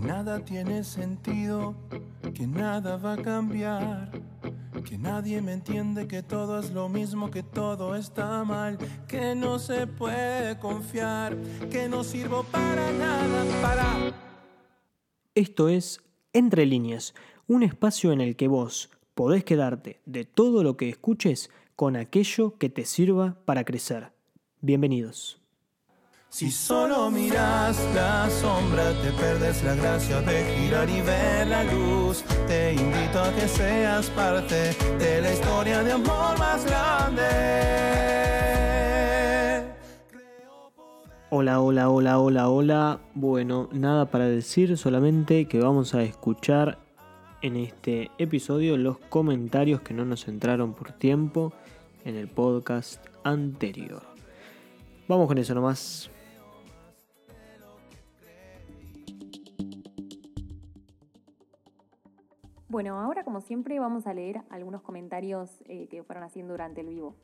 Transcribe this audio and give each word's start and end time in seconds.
nada 0.00 0.44
tiene 0.44 0.82
sentido, 0.82 1.74
que 2.34 2.46
nada 2.46 2.96
va 2.96 3.14
a 3.14 3.22
cambiar, 3.22 4.10
que 4.84 4.96
nadie 4.96 5.40
me 5.40 5.52
entiende, 5.52 6.08
que 6.08 6.22
todo 6.22 6.58
es 6.58 6.70
lo 6.72 6.88
mismo, 6.88 7.30
que 7.30 7.42
todo 7.42 7.94
está 7.94 8.42
mal, 8.44 8.78
que 9.06 9.34
no 9.34 9.58
se 9.58 9.86
puede 9.86 10.58
confiar, 10.58 11.36
que 11.70 11.88
no 11.88 12.02
sirvo 12.02 12.44
para 12.44 12.90
nada, 12.92 13.44
para... 13.62 14.12
Esto 15.34 15.68
es 15.68 16.00
Entre 16.32 16.64
líneas, 16.64 17.14
un 17.48 17.64
espacio 17.64 18.12
en 18.12 18.20
el 18.20 18.36
que 18.36 18.46
vos 18.46 18.90
podés 19.14 19.44
quedarte 19.44 20.00
de 20.06 20.24
todo 20.24 20.62
lo 20.62 20.76
que 20.76 20.88
escuches 20.88 21.50
con 21.74 21.96
aquello 21.96 22.56
que 22.56 22.68
te 22.68 22.84
sirva 22.84 23.36
para 23.44 23.64
crecer. 23.64 24.12
Bienvenidos. 24.60 25.39
Si 26.30 26.48
solo 26.48 27.10
miras 27.10 27.76
la 27.92 28.30
sombra, 28.30 28.92
te 29.02 29.10
perdes 29.10 29.64
la 29.64 29.74
gracia 29.74 30.20
de 30.20 30.44
girar 30.54 30.88
y 30.88 31.00
ver 31.00 31.48
la 31.48 31.64
luz. 31.64 32.22
Te 32.46 32.72
invito 32.72 33.20
a 33.20 33.34
que 33.34 33.48
seas 33.48 34.08
parte 34.10 34.76
de 35.00 35.22
la 35.22 35.32
historia 35.32 35.82
de 35.82 35.90
amor 35.90 36.38
más 36.38 36.64
grande. 36.64 37.24
Hola, 41.30 41.60
hola, 41.60 41.90
hola, 41.90 42.20
hola, 42.20 42.48
hola. 42.48 43.00
Bueno, 43.14 43.68
nada 43.72 44.06
para 44.06 44.26
decir, 44.26 44.78
solamente 44.78 45.46
que 45.46 45.58
vamos 45.58 45.94
a 45.96 46.04
escuchar 46.04 46.78
en 47.42 47.56
este 47.56 48.12
episodio 48.18 48.76
los 48.76 48.98
comentarios 48.98 49.80
que 49.80 49.94
no 49.94 50.04
nos 50.04 50.28
entraron 50.28 50.74
por 50.74 50.92
tiempo 50.92 51.52
en 52.04 52.14
el 52.14 52.28
podcast 52.28 53.04
anterior. 53.24 54.02
Vamos 55.08 55.26
con 55.26 55.36
eso 55.36 55.56
nomás. 55.56 56.08
Bueno, 62.70 63.00
ahora 63.00 63.24
como 63.24 63.40
siempre 63.40 63.80
vamos 63.80 64.06
a 64.06 64.14
leer 64.14 64.42
algunos 64.48 64.82
comentarios 64.82 65.60
eh, 65.64 65.88
que 65.88 66.04
fueron 66.04 66.22
haciendo 66.22 66.52
durante 66.54 66.82
el 66.82 66.86
vivo. 66.86 67.16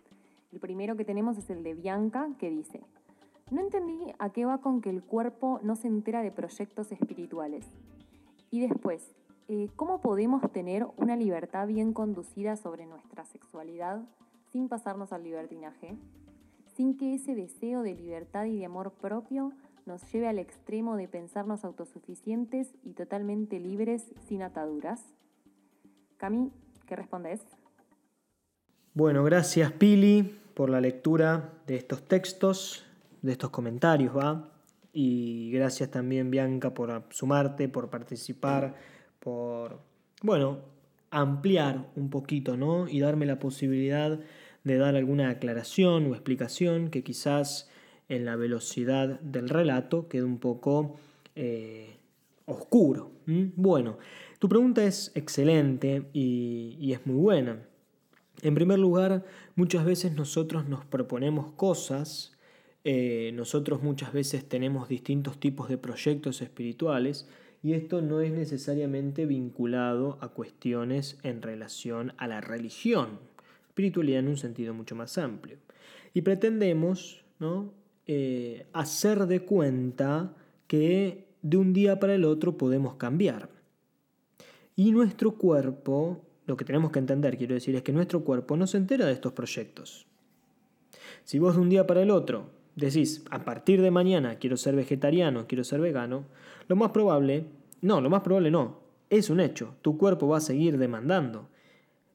El 0.51 0.59
primero 0.59 0.97
que 0.97 1.05
tenemos 1.05 1.39
es 1.39 1.49
el 1.51 1.63
de 1.63 1.73
Bianca, 1.73 2.29
que 2.37 2.51
dice, 2.51 2.81
no 3.53 3.61
entendí 3.61 4.13
a 4.19 4.31
qué 4.31 4.45
va 4.45 4.59
con 4.59 4.81
que 4.81 4.91
el 4.91 5.05
cuerpo 5.05 5.61
no 5.63 5.77
se 5.77 5.87
entera 5.87 6.23
de 6.23 6.33
proyectos 6.33 6.91
espirituales. 6.91 7.65
Y 8.51 8.59
después, 8.59 9.15
eh, 9.47 9.69
¿cómo 9.77 10.01
podemos 10.01 10.43
tener 10.51 10.85
una 10.97 11.15
libertad 11.15 11.69
bien 11.69 11.93
conducida 11.93 12.57
sobre 12.57 12.85
nuestra 12.85 13.25
sexualidad 13.25 14.03
sin 14.51 14.69
pasarnos 14.69 15.13
al 15.13 15.23
libertinaje? 15.23 15.97
Sin 16.75 16.97
que 16.97 17.15
ese 17.15 17.37
deseo 17.37 17.83
de 17.83 17.95
libertad 17.95 18.47
y 18.47 18.59
de 18.59 18.65
amor 18.65 18.91
propio 18.91 19.53
nos 19.85 20.03
lleve 20.11 20.27
al 20.27 20.41
extremo 20.41 20.97
de 20.97 21.07
pensarnos 21.07 21.65
autosuficientes 21.65 22.75
y 22.83 22.95
totalmente 22.95 23.61
libres 23.61 24.13
sin 24.27 24.43
ataduras. 24.43 25.16
Cami, 26.19 26.51
¿qué 26.87 26.97
respondes? 26.97 27.41
Bueno, 28.95 29.23
gracias 29.25 29.73
Pili 29.73 30.39
por 30.55 30.71
la 30.71 30.81
lectura 30.81 31.53
de 31.67 31.77
estos 31.77 32.09
textos, 32.09 32.87
de 33.21 33.33
estos 33.33 33.51
comentarios, 33.51 34.17
¿va? 34.17 34.51
Y 34.93 35.51
gracias 35.51 35.91
también 35.91 36.31
Bianca 36.31 36.73
por 36.73 37.05
sumarte, 37.11 37.69
por 37.69 37.91
participar, 37.91 38.75
por, 39.21 39.81
bueno, 40.23 40.61
ampliar 41.11 41.91
un 41.97 42.09
poquito, 42.09 42.57
¿no? 42.57 42.89
Y 42.89 43.01
darme 43.01 43.27
la 43.27 43.39
posibilidad 43.39 44.19
de 44.65 44.79
dar 44.79 44.97
alguna 44.97 45.29
aclaración 45.29 46.07
o 46.07 46.15
explicación 46.15 46.89
que 46.89 47.05
quizás 47.05 47.69
en 48.09 48.25
la 48.25 48.37
velocidad 48.37 49.21
del 49.21 49.51
relato 49.51 50.09
quede 50.09 50.25
un 50.25 50.39
poco 50.39 50.97
eh, 51.35 51.99
oscuro. 52.47 53.13
Bueno, 53.27 53.99
tu 54.39 54.49
pregunta 54.49 54.85
es 54.85 55.13
excelente 55.15 56.09
y, 56.13 56.93
es 56.93 57.05
muy 57.07 57.17
buena. 57.17 57.67
En 58.43 58.55
primer 58.55 58.79
lugar, 58.79 59.25
muchas 59.55 59.85
veces 59.85 60.15
nosotros 60.15 60.69
nos 60.69 60.85
proponemos 60.85 61.53
cosas, 61.53 62.37
eh, 62.85 63.33
nosotros 63.35 63.83
muchas 63.83 64.13
veces 64.13 64.49
tenemos 64.49 64.89
distintos 64.89 65.41
tipos 65.41 65.69
de 65.69 65.79
proyectos 65.79 66.41
espirituales 66.41 67.29
y 67.63 67.73
esto 67.73 68.01
no 68.01 68.21
es 68.21 68.31
necesariamente 68.31 69.27
vinculado 69.27 70.19
a 70.21 70.29
cuestiones 70.29 71.19
en 71.25 71.43
relación 71.43 72.13
a 72.17 72.29
la 72.29 72.41
religión, 72.41 73.19
espiritualidad 73.69 74.21
en 74.21 74.29
un 74.29 74.37
sentido 74.37 74.73
mucho 74.73 74.95
más 74.95 75.19
amplio. 75.19 75.59
Y 76.15 76.23
pretendemos 76.23 77.25
¿no? 77.41 77.73
Eh, 78.07 78.67
hacer 78.73 79.27
de 79.27 79.41
cuenta 79.41 80.35
que 80.69 81.26
de 81.47 81.57
un 81.57 81.73
día 81.73 82.01
para 82.01 82.17
el 82.17 82.25
otro 82.25 82.59
podemos 82.59 82.95
cambiar. 82.97 83.49
Y 84.75 84.91
nuestro 84.91 85.37
cuerpo, 85.37 86.25
lo 86.45 86.57
que 86.57 86.65
tenemos 86.65 86.91
que 86.91 86.99
entender, 86.99 87.39
quiero 87.39 87.55
decir, 87.55 87.77
es 87.77 87.83
que 87.83 87.93
nuestro 87.93 88.25
cuerpo 88.25 88.57
no 88.57 88.67
se 88.67 88.79
entera 88.79 89.07
de 89.07 89.13
estos 89.13 89.33
proyectos. 89.33 90.09
Si 91.23 91.39
vos 91.39 91.55
de 91.55 91.61
un 91.61 91.69
día 91.69 91.87
para 91.87 92.03
el 92.03 92.11
otro 92.11 92.51
decís, 92.75 93.25
a 93.31 93.45
partir 93.45 93.81
de 93.81 93.93
mañana 93.93 94.41
quiero 94.41 94.57
ser 94.57 94.75
vegetariano, 94.75 95.47
quiero 95.47 95.63
ser 95.63 95.81
vegano, 95.81 96.25
lo 96.67 96.75
más 96.75 96.91
probable, 96.91 97.47
no, 97.81 98.01
lo 98.01 98.11
más 98.11 98.23
probable 98.23 98.51
no, 98.51 98.81
es 99.09 99.31
un 99.31 99.39
hecho, 99.39 99.77
tu 99.83 99.97
cuerpo 99.99 100.27
va 100.27 100.39
a 100.39 100.41
seguir 100.41 100.79
demandando 100.79 101.49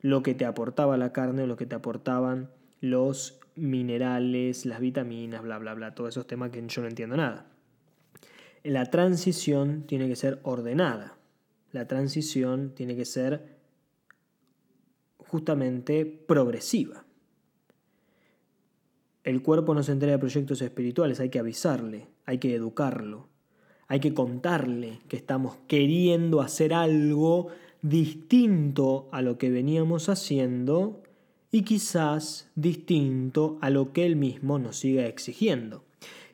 lo 0.01 0.23
que 0.23 0.35
te 0.35 0.43
aportaba 0.43 0.97
la 0.97 1.13
carne 1.13 1.43
o 1.43 1.47
lo 1.47 1.55
que 1.55 1.65
te 1.65 1.75
aportaban 1.75 2.49
los 2.81 3.39
minerales, 3.55 4.65
las 4.65 4.81
vitaminas, 4.81 5.41
bla, 5.41 5.57
bla, 5.57 5.73
bla, 5.73 5.95
todos 5.95 6.09
esos 6.09 6.27
temas 6.27 6.51
que 6.51 6.61
yo 6.67 6.81
no 6.81 6.89
entiendo 6.89 7.15
nada. 7.15 7.47
La 8.63 8.85
transición 8.85 9.85
tiene 9.87 10.07
que 10.07 10.15
ser 10.15 10.39
ordenada. 10.43 11.17
La 11.71 11.87
transición 11.87 12.73
tiene 12.75 12.95
que 12.95 13.05
ser 13.05 13.57
justamente 15.17 16.05
progresiva. 16.05 17.05
El 19.23 19.41
cuerpo 19.41 19.73
no 19.73 19.81
se 19.81 19.93
entera 19.93 20.11
de 20.11 20.19
proyectos 20.19 20.61
espirituales, 20.61 21.19
hay 21.19 21.29
que 21.29 21.39
avisarle, 21.39 22.07
hay 22.25 22.37
que 22.37 22.53
educarlo, 22.53 23.29
hay 23.87 23.99
que 23.99 24.13
contarle 24.13 24.99
que 25.07 25.15
estamos 25.15 25.57
queriendo 25.67 26.41
hacer 26.41 26.73
algo 26.73 27.47
distinto 27.81 29.09
a 29.11 29.21
lo 29.21 29.37
que 29.37 29.49
veníamos 29.49 30.09
haciendo 30.09 31.01
y 31.51 31.63
quizás 31.63 32.49
distinto 32.55 33.57
a 33.61 33.69
lo 33.69 33.91
que 33.91 34.05
él 34.05 34.15
mismo 34.15 34.59
nos 34.59 34.77
siga 34.77 35.05
exigiendo. 35.05 35.83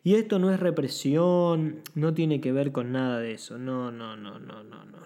Y 0.07 0.15
esto 0.15 0.39
no 0.39 0.53
es 0.53 0.59
represión, 0.61 1.81
no 1.93 2.13
tiene 2.13 2.39
que 2.39 2.53
ver 2.53 2.71
con 2.71 2.93
nada 2.93 3.19
de 3.19 3.33
eso. 3.33 3.57
No, 3.57 3.91
no, 3.91 4.15
no, 4.15 4.39
no, 4.39 4.63
no, 4.63 4.85
no. 4.85 4.97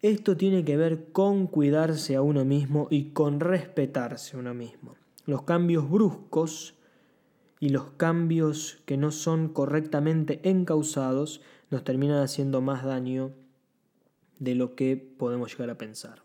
Esto 0.00 0.36
tiene 0.36 0.64
que 0.64 0.76
ver 0.76 1.10
con 1.10 1.48
cuidarse 1.48 2.14
a 2.14 2.22
uno 2.22 2.44
mismo 2.44 2.86
y 2.88 3.06
con 3.10 3.40
respetarse 3.40 4.36
a 4.36 4.38
uno 4.38 4.54
mismo. 4.54 4.94
Los 5.24 5.42
cambios 5.42 5.90
bruscos 5.90 6.74
y 7.58 7.70
los 7.70 7.86
cambios 7.96 8.80
que 8.86 8.96
no 8.96 9.10
son 9.10 9.48
correctamente 9.48 10.38
encausados 10.48 11.40
nos 11.70 11.82
terminan 11.82 12.22
haciendo 12.22 12.60
más 12.60 12.84
daño 12.84 13.32
de 14.38 14.54
lo 14.54 14.76
que 14.76 14.96
podemos 14.96 15.50
llegar 15.50 15.70
a 15.70 15.78
pensar. 15.78 16.22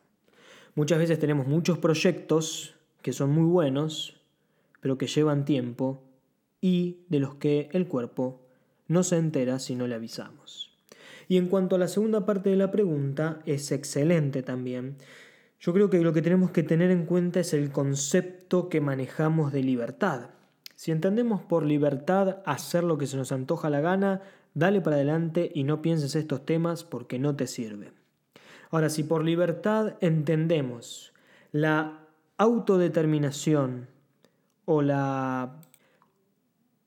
Muchas 0.75 0.99
veces 0.99 1.17
tenemos 1.17 1.47
muchos 1.47 1.79
proyectos 1.79 2.75
que 3.01 3.11
son 3.11 3.31
muy 3.31 3.49
buenos, 3.49 4.21
pero 4.81 4.99
que 4.99 5.07
llevan 5.07 5.45
tiempo 5.45 6.03
y 6.61 6.99
de 7.09 7.19
los 7.19 7.35
que 7.35 7.69
el 7.73 7.87
cuerpo 7.87 8.39
no 8.87 9.03
se 9.03 9.17
entera 9.17 9.59
si 9.59 9.75
no 9.75 9.87
le 9.87 9.95
avisamos. 9.95 10.71
Y 11.27 11.37
en 11.37 11.47
cuanto 11.47 11.75
a 11.75 11.79
la 11.79 11.87
segunda 11.87 12.25
parte 12.25 12.49
de 12.49 12.55
la 12.55 12.71
pregunta, 12.71 13.41
es 13.45 13.71
excelente 13.71 14.43
también. 14.43 14.97
Yo 15.59 15.73
creo 15.73 15.89
que 15.89 16.01
lo 16.01 16.13
que 16.13 16.21
tenemos 16.21 16.51
que 16.51 16.63
tener 16.63 16.91
en 16.91 17.05
cuenta 17.05 17.39
es 17.39 17.53
el 17.53 17.71
concepto 17.71 18.69
que 18.69 18.81
manejamos 18.81 19.51
de 19.51 19.63
libertad. 19.63 20.31
Si 20.75 20.91
entendemos 20.91 21.41
por 21.41 21.63
libertad 21.63 22.39
hacer 22.45 22.83
lo 22.83 22.97
que 22.97 23.07
se 23.07 23.15
nos 23.15 23.31
antoja 23.31 23.69
la 23.69 23.81
gana, 23.81 24.21
dale 24.53 24.81
para 24.81 24.97
adelante 24.97 25.51
y 25.53 25.63
no 25.63 25.81
pienses 25.81 26.15
estos 26.15 26.45
temas 26.45 26.83
porque 26.83 27.19
no 27.19 27.35
te 27.35 27.47
sirve. 27.47 27.93
Ahora, 28.71 28.89
si 28.89 29.03
por 29.03 29.23
libertad 29.23 29.95
entendemos 30.01 31.13
la 31.51 32.07
autodeterminación 32.37 33.87
o 34.65 34.81
la 34.81 35.59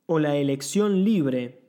o 0.06 0.18
la 0.18 0.36
elección 0.36 1.04
libre 1.04 1.62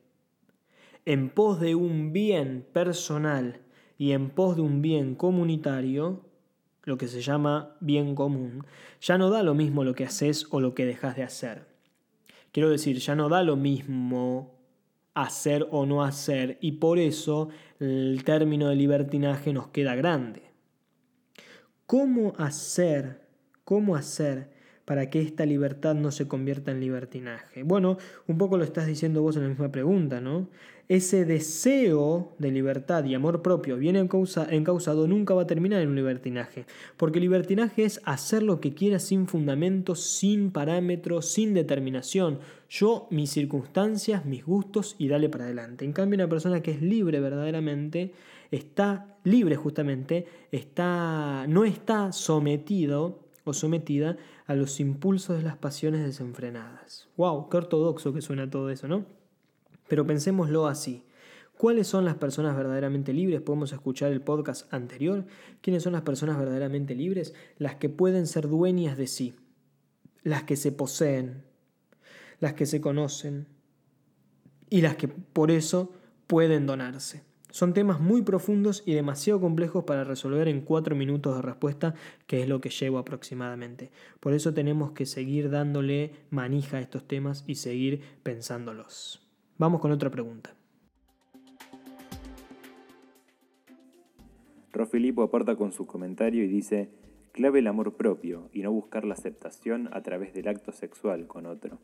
en 1.05 1.29
pos 1.29 1.59
de 1.59 1.75
un 1.75 2.11
bien 2.11 2.65
personal 2.73 3.61
y 3.97 4.11
en 4.11 4.29
pos 4.29 4.55
de 4.55 4.61
un 4.61 4.81
bien 4.81 5.15
comunitario, 5.15 6.25
lo 6.83 6.97
que 6.97 7.07
se 7.07 7.21
llama 7.21 7.75
bien 7.79 8.15
común, 8.15 8.65
ya 9.01 9.17
no 9.17 9.29
da 9.29 9.43
lo 9.43 9.53
mismo 9.53 9.83
lo 9.83 9.95
que 9.95 10.05
haces 10.05 10.47
o 10.51 10.59
lo 10.59 10.73
que 10.73 10.85
dejas 10.85 11.15
de 11.15 11.23
hacer. 11.23 11.67
Quiero 12.51 12.69
decir, 12.69 12.97
ya 12.99 13.15
no 13.15 13.29
da 13.29 13.43
lo 13.43 13.55
mismo 13.55 14.55
hacer 15.13 15.67
o 15.71 15.85
no 15.85 16.03
hacer 16.03 16.57
y 16.61 16.73
por 16.73 16.99
eso 16.99 17.49
el 17.79 18.23
término 18.23 18.69
de 18.69 18.75
libertinaje 18.75 19.53
nos 19.53 19.67
queda 19.67 19.95
grande. 19.95 20.43
¿Cómo 21.85 22.33
hacer, 22.37 23.27
cómo 23.63 23.95
hacer 23.95 24.54
para 24.85 25.09
que 25.09 25.21
esta 25.21 25.45
libertad 25.45 25.95
no 25.95 26.11
se 26.11 26.27
convierta 26.27 26.71
en 26.71 26.79
libertinaje? 26.79 27.63
Bueno, 27.63 27.97
un 28.27 28.37
poco 28.37 28.57
lo 28.57 28.63
estás 28.63 28.85
diciendo 28.85 29.21
vos 29.21 29.35
en 29.35 29.43
la 29.43 29.49
misma 29.49 29.71
pregunta, 29.71 30.21
¿no? 30.21 30.47
Ese 30.87 31.25
deseo 31.25 32.35
de 32.37 32.51
libertad 32.51 33.03
y 33.05 33.15
amor 33.15 33.41
propio 33.41 33.75
bien 33.75 33.95
encausado 33.95 35.07
nunca 35.07 35.33
va 35.33 35.41
a 35.41 35.47
terminar 35.47 35.81
en 35.81 35.89
un 35.89 35.95
libertinaje, 35.95 36.67
porque 36.95 37.19
libertinaje 37.19 37.85
es 37.85 38.01
hacer 38.05 38.43
lo 38.43 38.61
que 38.61 38.75
quieras 38.75 39.01
sin 39.01 39.27
fundamentos, 39.27 40.01
sin 40.01 40.51
parámetros, 40.51 41.25
sin 41.25 41.55
determinación. 41.55 42.37
Yo, 42.69 43.07
mis 43.09 43.31
circunstancias, 43.31 44.25
mis 44.25 44.45
gustos 44.45 44.95
y 44.99 45.07
dale 45.07 45.27
para 45.27 45.45
adelante. 45.45 45.85
En 45.85 45.93
cambio, 45.93 46.17
una 46.17 46.29
persona 46.29 46.61
que 46.61 46.71
es 46.71 46.83
libre 46.83 47.19
verdaderamente 47.19 48.13
está 48.51 49.17
libre 49.23 49.55
justamente, 49.55 50.27
está, 50.51 51.47
no 51.47 51.65
está 51.65 52.11
sometido 52.11 53.25
o 53.43 53.53
sometida 53.53 54.17
a 54.45 54.55
los 54.55 54.79
impulsos 54.79 55.37
de 55.37 55.43
las 55.43 55.57
pasiones 55.57 56.03
desenfrenadas. 56.03 57.09
¡Wow! 57.17 57.49
¡Qué 57.49 57.57
ortodoxo 57.57 58.13
que 58.13 58.21
suena 58.21 58.49
todo 58.49 58.69
eso, 58.69 58.87
¿no? 58.87 59.05
Pero 59.87 60.05
pensémoslo 60.05 60.67
así. 60.67 61.03
¿Cuáles 61.57 61.87
son 61.87 62.05
las 62.05 62.15
personas 62.15 62.55
verdaderamente 62.55 63.13
libres? 63.13 63.41
Podemos 63.41 63.71
escuchar 63.71 64.11
el 64.11 64.21
podcast 64.21 64.71
anterior. 64.73 65.25
¿Quiénes 65.61 65.83
son 65.83 65.93
las 65.93 66.01
personas 66.01 66.37
verdaderamente 66.37 66.95
libres? 66.95 67.33
Las 67.57 67.75
que 67.75 67.89
pueden 67.89 68.27
ser 68.27 68.49
dueñas 68.49 68.97
de 68.97 69.07
sí, 69.07 69.35
las 70.21 70.43
que 70.43 70.57
se 70.57 70.71
poseen, 70.71 71.45
las 72.39 72.53
que 72.53 72.65
se 72.65 72.81
conocen 72.81 73.47
y 74.69 74.81
las 74.81 74.97
que 74.97 75.07
por 75.07 75.49
eso 75.49 75.93
pueden 76.27 76.65
donarse. 76.65 77.23
Son 77.55 77.73
temas 77.73 78.01
muy 78.01 78.21
profundos 78.21 78.83
y 78.85 78.95
demasiado 78.95 79.39
complejos 79.39 79.85
para 79.85 80.03
resolver 80.03 80.49
en 80.49 80.59
cuatro 80.59 80.93
minutos 80.93 81.37
de 81.37 81.41
respuesta, 81.41 81.95
que 82.27 82.41
es 82.41 82.49
lo 82.49 82.59
que 82.59 82.67
llevo 82.69 82.97
aproximadamente. 82.97 83.91
Por 84.19 84.33
eso 84.33 84.53
tenemos 84.53 84.91
que 84.91 85.05
seguir 85.05 85.49
dándole 85.49 86.11
manija 86.31 86.75
a 86.75 86.81
estos 86.81 87.07
temas 87.07 87.45
y 87.47 87.55
seguir 87.55 88.01
pensándolos. 88.23 89.25
Vamos 89.57 89.79
con 89.79 89.93
otra 89.93 90.09
pregunta. 90.09 90.53
Rofilipo 94.73 95.23
aporta 95.23 95.55
con 95.55 95.71
su 95.71 95.87
comentario 95.87 96.43
y 96.43 96.47
dice, 96.47 96.89
clave 97.31 97.59
el 97.59 97.67
amor 97.67 97.93
propio 97.93 98.49
y 98.51 98.63
no 98.63 98.73
buscar 98.73 99.05
la 99.05 99.13
aceptación 99.13 99.87
a 99.93 100.01
través 100.01 100.33
del 100.33 100.49
acto 100.49 100.73
sexual 100.73 101.25
con 101.25 101.45
otro. 101.45 101.79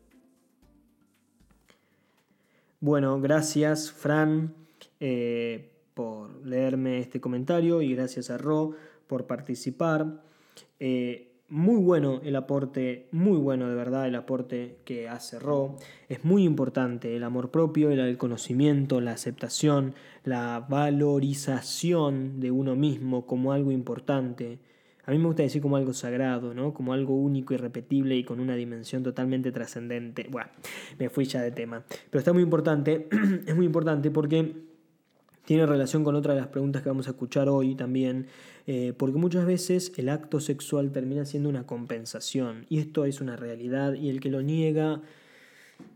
Bueno, 2.81 3.21
gracias 3.21 3.89
Fran. 3.89 4.61
Eh, 5.01 5.71
por 5.95 6.45
leerme 6.45 7.00
este 7.00 7.19
comentario 7.19 7.81
y 7.81 7.95
gracias 7.95 8.30
a 8.30 8.38
Ro 8.38 8.75
por 9.07 9.25
participar. 9.27 10.21
Eh, 10.80 11.31
muy 11.50 11.81
bueno 11.81 12.21
el 12.24 12.36
aporte, 12.38 13.09
muy 13.12 13.38
bueno 13.38 13.68
de 13.68 13.75
verdad 13.75 14.07
el 14.07 14.15
aporte 14.15 14.77
que 14.86 15.09
hace 15.09 15.38
Ro. 15.39 15.75
Es 16.07 16.24
muy 16.24 16.44
importante 16.44 17.15
el 17.18 17.24
amor 17.24 17.51
propio, 17.51 17.92
el 17.92 18.18
conocimiento, 18.18 19.01
la 19.01 19.12
aceptación, 19.12 19.95
la 20.24 20.65
valorización 20.69 22.39
de 22.39 22.51
uno 22.51 22.75
mismo 22.75 23.25
como 23.25 23.51
algo 23.51 23.71
importante. 23.71 24.59
A 25.06 25.12
mí 25.12 25.18
me 25.18 25.25
gusta 25.25 25.44
decir 25.44 25.62
como 25.62 25.77
algo 25.77 25.94
sagrado, 25.94 26.53
¿no? 26.53 26.74
Como 26.74 26.94
algo 26.94 27.15
único, 27.15 27.53
irrepetible 27.53 28.15
y 28.15 28.24
con 28.24 28.39
una 28.39 28.56
dimensión 28.56 29.03
totalmente 29.03 29.51
trascendente. 29.51 30.27
Bueno, 30.30 30.51
me 31.00 31.09
fui 31.09 31.25
ya 31.25 31.42
de 31.42 31.51
tema. 31.51 31.83
Pero 32.09 32.19
está 32.19 32.31
muy 32.31 32.44
importante, 32.44 33.09
es 33.48 33.56
muy 33.56 33.65
importante 33.65 34.12
porque 34.12 34.70
tiene 35.51 35.65
relación 35.65 36.06
con 36.06 36.15
otra 36.15 36.33
de 36.33 36.39
las 36.39 36.48
preguntas 36.48 36.81
que 36.81 36.88
vamos 36.88 37.07
a 37.07 37.12
escuchar 37.12 37.50
hoy 37.50 37.75
también, 37.75 38.27
eh, 38.68 38.94
porque 38.95 39.18
muchas 39.18 39.45
veces 39.45 39.92
el 39.98 40.07
acto 40.07 40.39
sexual 40.39 40.94
termina 40.94 41.25
siendo 41.25 41.50
una 41.50 41.65
compensación 41.65 42.65
y 42.69 42.80
esto 42.80 43.03
es 43.03 43.19
una 43.19 43.36
realidad 43.36 43.95
y 43.95 44.07
el 44.07 44.21
que 44.21 44.30
lo 44.30 44.42
niega, 44.42 45.01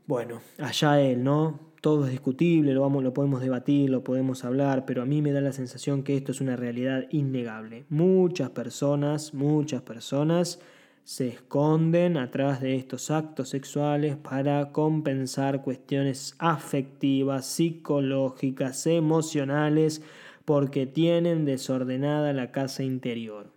bueno, 0.08 0.42
allá 0.58 1.00
él, 1.00 1.24
¿no? 1.24 1.58
Todo 1.80 2.04
es 2.04 2.12
discutible, 2.12 2.74
lo, 2.74 2.82
vamos, 2.82 3.02
lo 3.02 3.14
podemos 3.14 3.40
debatir, 3.40 3.90
lo 3.90 4.04
podemos 4.04 4.44
hablar, 4.44 4.86
pero 4.86 5.04
a 5.04 5.06
mí 5.06 5.22
me 5.22 5.32
da 5.32 5.40
la 5.40 5.54
sensación 5.54 6.04
que 6.04 6.18
esto 6.18 6.34
es 6.34 6.42
una 6.42 6.58
realidad 6.58 7.06
innegable. 7.12 7.86
Muchas 7.88 8.50
personas, 8.50 9.34
muchas 9.34 9.82
personas 9.84 10.60
se 11.06 11.28
esconden 11.28 12.18
atrás 12.18 12.62
de 12.62 12.76
estos 12.76 13.12
actos 13.12 13.50
sexuales 13.50 14.16
para 14.18 14.72
compensar 14.72 15.62
cuestiones 15.62 16.34
afectivas, 16.40 17.46
psicológicas, 17.46 18.88
emocionales, 18.88 20.02
porque 20.46 20.88
tienen 20.88 21.46
desordenada 21.46 22.34
la 22.34 22.52
casa 22.52 22.82
interior. 22.82 23.52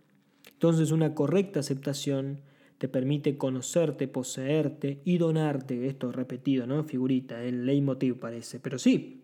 Entonces 0.53 0.91
una 0.91 1.15
correcta 1.15 1.61
aceptación 1.61 2.43
te 2.77 2.87
permite 2.87 3.39
conocerte, 3.39 4.09
poseerte 4.09 5.01
y 5.07 5.17
donarte. 5.17 5.87
Esto 5.87 6.13
repetido, 6.13 6.67
¿no? 6.67 6.85
Figurita, 6.85 7.43
el 7.43 7.65
leitmotiv 7.65 8.19
parece, 8.19 8.61
pero 8.61 8.79
sí. 8.79 9.23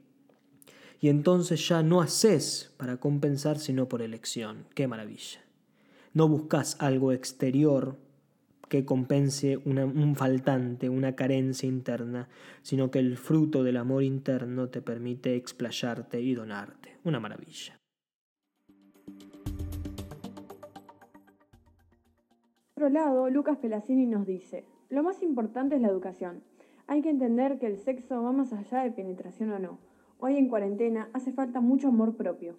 Y 0.98 1.10
entonces 1.10 1.68
ya 1.68 1.82
no 1.82 2.00
haces 2.00 2.72
para 2.78 2.96
compensar, 2.96 3.58
sino 3.58 3.86
por 3.86 4.00
elección. 4.00 4.64
Qué 4.74 4.88
maravilla. 4.88 5.44
No 6.14 6.26
buscas 6.26 6.76
algo 6.80 7.12
exterior 7.12 7.98
que 8.68 8.84
compense 8.84 9.56
un 9.56 10.14
faltante, 10.16 10.88
una 10.88 11.14
carencia 11.14 11.68
interna, 11.68 12.28
sino 12.62 12.90
que 12.90 12.98
el 12.98 13.16
fruto 13.16 13.62
del 13.62 13.76
amor 13.76 14.02
interno 14.02 14.68
te 14.68 14.82
permite 14.82 15.36
explayarte 15.36 16.20
y 16.20 16.34
donarte. 16.34 16.96
Una 17.04 17.20
maravilla. 17.20 17.78
Por 22.74 22.84
otro 22.84 22.88
lado, 22.88 23.30
Lucas 23.30 23.58
Pelacini 23.58 24.06
nos 24.06 24.26
dice, 24.26 24.64
lo 24.90 25.02
más 25.02 25.22
importante 25.22 25.76
es 25.76 25.80
la 25.80 25.88
educación. 25.88 26.42
Hay 26.86 27.02
que 27.02 27.10
entender 27.10 27.58
que 27.58 27.66
el 27.66 27.78
sexo 27.78 28.22
va 28.22 28.32
más 28.32 28.52
allá 28.52 28.82
de 28.82 28.90
penetración 28.90 29.50
o 29.52 29.58
no. 29.58 29.78
Hoy 30.18 30.36
en 30.36 30.48
cuarentena 30.48 31.08
hace 31.12 31.32
falta 31.32 31.60
mucho 31.60 31.88
amor 31.88 32.16
propio. 32.16 32.56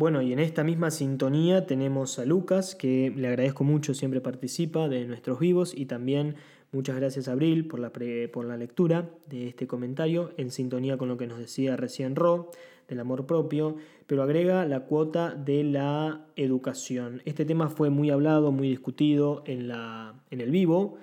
Bueno, 0.00 0.22
y 0.22 0.32
en 0.32 0.38
esta 0.38 0.64
misma 0.64 0.90
sintonía 0.90 1.66
tenemos 1.66 2.18
a 2.18 2.24
Lucas, 2.24 2.74
que 2.74 3.12
le 3.14 3.28
agradezco 3.28 3.64
mucho, 3.64 3.92
siempre 3.92 4.22
participa 4.22 4.88
de 4.88 5.04
nuestros 5.04 5.38
vivos, 5.38 5.74
y 5.76 5.84
también 5.84 6.36
muchas 6.72 6.96
gracias 6.96 7.28
a 7.28 7.32
Abril 7.32 7.66
por 7.66 7.80
la, 7.80 7.92
por 8.32 8.46
la 8.46 8.56
lectura 8.56 9.10
de 9.26 9.48
este 9.48 9.66
comentario, 9.66 10.32
en 10.38 10.52
sintonía 10.52 10.96
con 10.96 11.08
lo 11.08 11.18
que 11.18 11.26
nos 11.26 11.38
decía 11.38 11.76
recién 11.76 12.16
Ro, 12.16 12.50
del 12.88 12.98
amor 12.98 13.26
propio, 13.26 13.76
pero 14.06 14.22
agrega 14.22 14.64
la 14.64 14.86
cuota 14.86 15.34
de 15.34 15.64
la 15.64 16.24
educación. 16.34 17.20
Este 17.26 17.44
tema 17.44 17.68
fue 17.68 17.90
muy 17.90 18.08
hablado, 18.08 18.52
muy 18.52 18.70
discutido 18.70 19.42
en, 19.44 19.68
la, 19.68 20.14
en 20.30 20.40
el 20.40 20.50
vivo. 20.50 20.96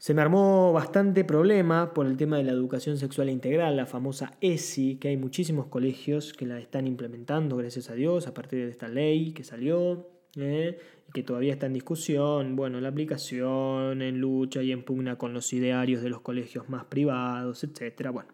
Se 0.00 0.14
me 0.14 0.22
armó 0.22 0.72
bastante 0.72 1.24
problema 1.24 1.92
por 1.92 2.06
el 2.06 2.16
tema 2.16 2.38
de 2.38 2.44
la 2.44 2.52
educación 2.52 2.96
sexual 2.96 3.28
integral, 3.28 3.76
la 3.76 3.84
famosa 3.84 4.32
ESI, 4.40 4.96
que 4.96 5.08
hay 5.08 5.18
muchísimos 5.18 5.66
colegios 5.66 6.32
que 6.32 6.46
la 6.46 6.58
están 6.58 6.86
implementando, 6.86 7.58
gracias 7.58 7.90
a 7.90 7.94
Dios, 7.94 8.26
a 8.26 8.32
partir 8.32 8.64
de 8.64 8.70
esta 8.70 8.88
ley 8.88 9.32
que 9.32 9.44
salió 9.44 10.08
¿eh? 10.36 10.78
y 11.06 11.12
que 11.12 11.22
todavía 11.22 11.52
está 11.52 11.66
en 11.66 11.74
discusión. 11.74 12.56
Bueno, 12.56 12.80
la 12.80 12.88
aplicación 12.88 14.00
en 14.00 14.22
lucha 14.22 14.62
y 14.62 14.72
en 14.72 14.84
pugna 14.84 15.18
con 15.18 15.34
los 15.34 15.52
idearios 15.52 16.00
de 16.00 16.08
los 16.08 16.22
colegios 16.22 16.70
más 16.70 16.86
privados, 16.86 17.62
etc. 17.62 18.08
Bueno, 18.10 18.30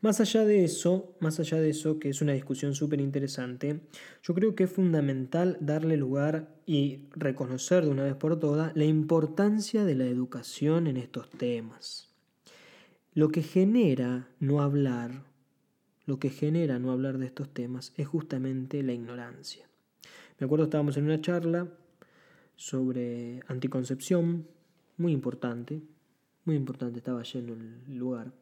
más 0.00 0.20
allá 0.20 0.44
de 0.44 0.64
eso, 0.64 1.16
más 1.20 1.40
allá 1.40 1.58
de 1.60 1.70
eso, 1.70 1.98
que 1.98 2.10
es 2.10 2.22
una 2.22 2.32
discusión 2.32 2.74
súper 2.74 3.00
interesante, 3.00 3.80
yo 4.22 4.34
creo 4.34 4.54
que 4.54 4.64
es 4.64 4.70
fundamental 4.70 5.56
darle 5.60 5.96
lugar 5.96 6.54
y 6.66 7.08
reconocer 7.12 7.84
de 7.84 7.90
una 7.90 8.04
vez 8.04 8.14
por 8.14 8.38
todas 8.38 8.76
la 8.76 8.84
importancia 8.84 9.84
de 9.84 9.94
la 9.96 10.04
educación 10.04 10.86
en 10.86 10.96
estos 10.96 11.30
temas. 11.30 12.08
Lo 13.14 13.30
que 13.30 13.42
genera 13.42 14.28
no 14.38 14.62
hablar, 14.62 15.24
lo 16.06 16.18
que 16.18 16.30
genera 16.30 16.78
no 16.78 16.92
hablar 16.92 17.18
de 17.18 17.26
estos 17.26 17.52
temas 17.52 17.92
es 17.96 18.06
justamente 18.06 18.82
la 18.82 18.92
ignorancia. 18.92 19.68
Me 20.38 20.44
acuerdo 20.44 20.66
estábamos 20.66 20.96
en 20.96 21.04
una 21.04 21.20
charla 21.20 21.68
sobre 22.54 23.40
anticoncepción, 23.48 24.46
muy 24.96 25.12
importante, 25.12 25.82
muy 26.44 26.54
importante, 26.54 26.98
estaba 26.98 27.22
lleno 27.24 27.54
el 27.54 27.96
lugar. 27.96 28.32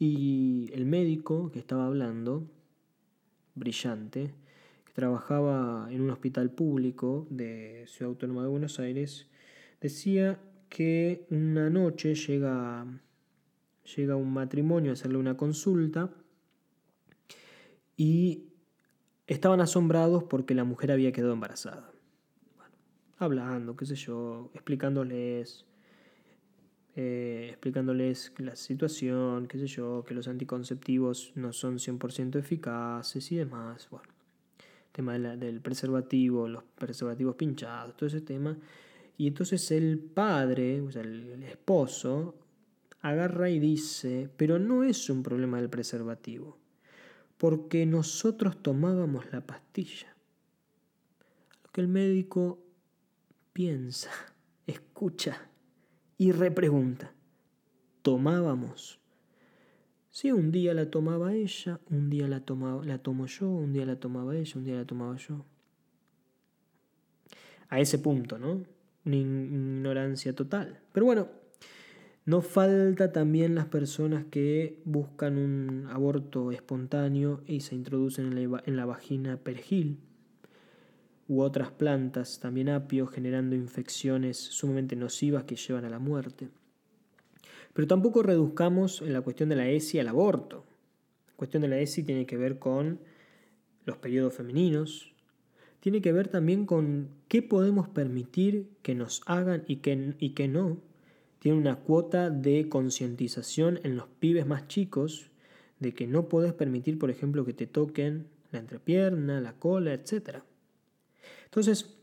Y 0.00 0.70
el 0.72 0.86
médico 0.86 1.50
que 1.52 1.58
estaba 1.58 1.84
hablando, 1.84 2.48
brillante, 3.54 4.32
que 4.86 4.92
trabajaba 4.94 5.88
en 5.90 6.00
un 6.00 6.08
hospital 6.08 6.50
público 6.50 7.26
de 7.28 7.84
Ciudad 7.86 8.08
Autónoma 8.08 8.42
de 8.42 8.48
Buenos 8.48 8.80
Aires, 8.80 9.28
decía 9.78 10.40
que 10.70 11.26
una 11.28 11.68
noche 11.68 12.14
llega, 12.14 12.86
llega 13.94 14.16
un 14.16 14.32
matrimonio 14.32 14.90
a 14.90 14.94
hacerle 14.94 15.18
una 15.18 15.36
consulta 15.36 16.10
y 17.98 18.44
estaban 19.26 19.60
asombrados 19.60 20.24
porque 20.24 20.54
la 20.54 20.64
mujer 20.64 20.92
había 20.92 21.12
quedado 21.12 21.34
embarazada. 21.34 21.92
hablando, 23.18 23.76
qué 23.76 23.84
sé 23.84 23.96
yo, 23.96 24.50
explicándoles 24.54 25.66
eh, 26.96 27.48
explicándoles 27.50 28.32
la 28.38 28.56
situación, 28.56 29.46
qué 29.46 29.58
sé 29.58 29.66
yo, 29.66 30.04
que 30.06 30.14
los 30.14 30.26
anticonceptivos 30.26 31.32
no 31.36 31.52
son 31.52 31.78
100% 31.78 32.36
eficaces 32.38 33.30
y 33.30 33.36
demás. 33.36 33.88
Bueno, 33.90 34.08
tema 34.92 35.18
del 35.18 35.60
preservativo, 35.60 36.48
los 36.48 36.64
preservativos 36.64 37.36
pinchados, 37.36 37.96
todo 37.96 38.08
ese 38.08 38.20
tema. 38.20 38.56
Y 39.16 39.28
entonces 39.28 39.70
el 39.70 39.98
padre, 39.98 40.80
o 40.80 40.90
sea, 40.90 41.02
el 41.02 41.42
esposo, 41.44 42.34
agarra 43.02 43.50
y 43.50 43.58
dice, 43.58 44.28
pero 44.36 44.58
no 44.58 44.82
es 44.84 45.08
un 45.10 45.22
problema 45.22 45.60
del 45.60 45.70
preservativo, 45.70 46.58
porque 47.38 47.86
nosotros 47.86 48.62
tomábamos 48.62 49.30
la 49.32 49.46
pastilla. 49.46 50.14
Lo 51.62 51.70
que 51.70 51.80
el 51.80 51.88
médico 51.88 52.58
piensa, 53.52 54.10
escucha 54.66 55.49
y 56.20 56.32
repregunta. 56.32 57.14
Tomábamos. 58.02 59.00
Sí, 60.10 60.30
un 60.32 60.52
día 60.52 60.74
la 60.74 60.90
tomaba 60.90 61.32
ella, 61.32 61.80
un 61.88 62.10
día 62.10 62.28
la, 62.28 62.40
tomaba, 62.40 62.84
la 62.84 62.98
tomo 62.98 63.24
yo, 63.24 63.48
un 63.48 63.72
día 63.72 63.86
la 63.86 63.96
tomaba 63.96 64.36
ella, 64.36 64.52
un 64.56 64.64
día 64.66 64.74
la 64.74 64.84
tomaba 64.84 65.16
yo. 65.16 65.46
A 67.70 67.80
ese 67.80 67.98
punto, 67.98 68.38
¿no? 68.38 68.62
Una 69.06 69.16
ignorancia 69.16 70.34
total. 70.34 70.80
Pero 70.92 71.06
bueno, 71.06 71.28
no 72.26 72.42
falta 72.42 73.12
también 73.12 73.54
las 73.54 73.64
personas 73.64 74.26
que 74.26 74.82
buscan 74.84 75.38
un 75.38 75.86
aborto 75.88 76.52
espontáneo 76.52 77.40
y 77.46 77.60
se 77.60 77.76
introducen 77.76 78.26
en 78.26 78.52
la, 78.52 78.62
en 78.66 78.76
la 78.76 78.84
vagina 78.84 79.38
perejil 79.38 80.00
u 81.30 81.42
otras 81.42 81.70
plantas, 81.70 82.40
también 82.40 82.68
apio, 82.68 83.06
generando 83.06 83.54
infecciones 83.54 84.36
sumamente 84.36 84.96
nocivas 84.96 85.44
que 85.44 85.54
llevan 85.54 85.84
a 85.84 85.88
la 85.88 86.00
muerte. 86.00 86.48
Pero 87.72 87.86
tampoco 87.86 88.24
reduzcamos 88.24 89.00
en 89.00 89.12
la 89.12 89.20
cuestión 89.20 89.48
de 89.48 89.54
la 89.54 89.68
ESI 89.68 90.00
al 90.00 90.08
aborto. 90.08 90.64
La 91.28 91.34
cuestión 91.36 91.62
de 91.62 91.68
la 91.68 91.78
ESI 91.78 92.02
tiene 92.02 92.26
que 92.26 92.36
ver 92.36 92.58
con 92.58 92.98
los 93.84 93.96
periodos 93.98 94.34
femeninos, 94.34 95.14
tiene 95.78 96.02
que 96.02 96.12
ver 96.12 96.26
también 96.26 96.66
con 96.66 97.10
qué 97.28 97.42
podemos 97.42 97.88
permitir 97.88 98.68
que 98.82 98.96
nos 98.96 99.22
hagan 99.26 99.62
y 99.68 99.76
qué, 99.76 100.16
y 100.18 100.30
qué 100.30 100.48
no. 100.48 100.78
Tiene 101.38 101.58
una 101.58 101.76
cuota 101.76 102.28
de 102.28 102.68
concientización 102.68 103.78
en 103.84 103.96
los 103.96 104.08
pibes 104.18 104.48
más 104.48 104.66
chicos 104.66 105.30
de 105.78 105.94
que 105.94 106.08
no 106.08 106.28
puedes 106.28 106.54
permitir, 106.54 106.98
por 106.98 107.08
ejemplo, 107.08 107.44
que 107.44 107.54
te 107.54 107.68
toquen 107.68 108.26
la 108.50 108.58
entrepierna, 108.58 109.40
la 109.40 109.52
cola, 109.52 109.94
etc. 109.94 110.40
Entonces, 111.44 111.96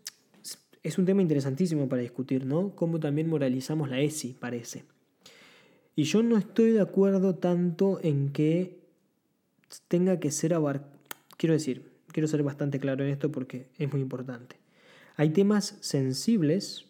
es 0.84 0.98
un 0.98 1.06
tema 1.06 1.22
interesantísimo 1.22 1.90
para 1.90 2.02
discutir, 2.02 2.46
¿no? 2.46 2.76
Cómo 2.76 3.00
también 3.00 3.30
moralizamos 3.30 3.90
la 3.90 4.00
ESI, 4.00 4.34
parece. 4.34 4.86
Y 5.96 6.04
yo 6.04 6.22
no 6.24 6.38
estoy 6.38 6.72
de 6.72 6.82
acuerdo 6.82 7.36
tanto 7.36 8.00
en 8.04 8.32
que 8.32 8.80
tenga 9.88 10.20
que 10.20 10.32
ser 10.32 10.54
abarcado. 10.54 10.92
Quiero 11.38 11.54
decir, 11.54 11.92
quiero 12.12 12.28
ser 12.28 12.44
bastante 12.44 12.80
claro 12.80 13.04
en 13.04 13.12
esto 13.12 13.32
porque 13.32 13.68
es 13.78 13.92
muy 13.92 14.02
importante. 14.02 14.58
Hay 15.16 15.32
temas 15.32 15.78
sensibles 15.82 16.86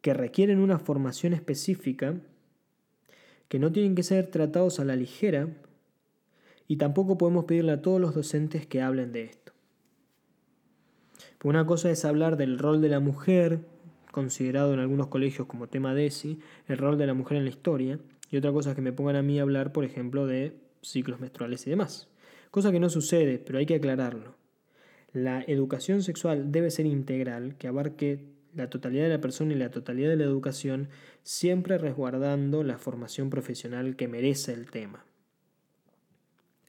que 0.00 0.14
requieren 0.14 0.60
una 0.60 0.78
formación 0.78 1.32
específica, 1.32 2.14
que 3.48 3.58
no 3.58 3.72
tienen 3.72 3.94
que 3.94 4.02
ser 4.02 4.30
tratados 4.30 4.80
a 4.80 4.84
la 4.84 4.96
ligera, 4.96 5.48
y 6.68 6.76
tampoco 6.76 7.18
podemos 7.18 7.46
pedirle 7.46 7.72
a 7.72 7.82
todos 7.82 8.00
los 8.00 8.14
docentes 8.14 8.64
que 8.64 8.80
hablen 8.80 9.12
de 9.12 9.24
esto. 9.24 9.39
Una 11.42 11.64
cosa 11.64 11.90
es 11.90 12.04
hablar 12.04 12.36
del 12.36 12.58
rol 12.58 12.82
de 12.82 12.90
la 12.90 13.00
mujer 13.00 13.60
considerado 14.12 14.74
en 14.74 14.80
algunos 14.80 15.06
colegios 15.06 15.46
como 15.46 15.68
tema 15.68 15.94
DESI, 15.94 16.38
el 16.68 16.78
rol 16.78 16.98
de 16.98 17.06
la 17.06 17.14
mujer 17.14 17.38
en 17.38 17.44
la 17.44 17.50
historia, 17.50 17.98
y 18.30 18.36
otra 18.36 18.52
cosa 18.52 18.70
es 18.70 18.76
que 18.76 18.82
me 18.82 18.92
pongan 18.92 19.16
a 19.16 19.22
mí 19.22 19.38
a 19.38 19.42
hablar, 19.42 19.72
por 19.72 19.84
ejemplo, 19.84 20.26
de 20.26 20.54
ciclos 20.82 21.20
menstruales 21.20 21.66
y 21.66 21.70
demás. 21.70 22.08
Cosa 22.50 22.72
que 22.72 22.80
no 22.80 22.90
sucede, 22.90 23.38
pero 23.38 23.58
hay 23.58 23.66
que 23.66 23.76
aclararlo. 23.76 24.34
La 25.12 25.42
educación 25.46 26.02
sexual 26.02 26.52
debe 26.52 26.70
ser 26.70 26.86
integral, 26.86 27.56
que 27.56 27.68
abarque 27.68 28.26
la 28.54 28.68
totalidad 28.68 29.04
de 29.04 29.10
la 29.10 29.20
persona 29.20 29.54
y 29.54 29.56
la 29.56 29.70
totalidad 29.70 30.10
de 30.10 30.16
la 30.16 30.24
educación, 30.24 30.88
siempre 31.22 31.78
resguardando 31.78 32.62
la 32.64 32.78
formación 32.78 33.30
profesional 33.30 33.96
que 33.96 34.08
merece 34.08 34.52
el 34.52 34.70
tema. 34.70 35.04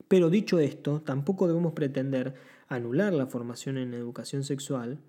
Pero 0.07 0.29
dicho 0.29 0.59
esto, 0.59 1.01
tampoco 1.01 1.47
debemos 1.47 1.73
pretender 1.73 2.35
anular 2.71 3.11
la 3.11 3.27
formación 3.27 3.77
en 3.77 3.93
educación 3.93 4.43
sexual 4.45 4.99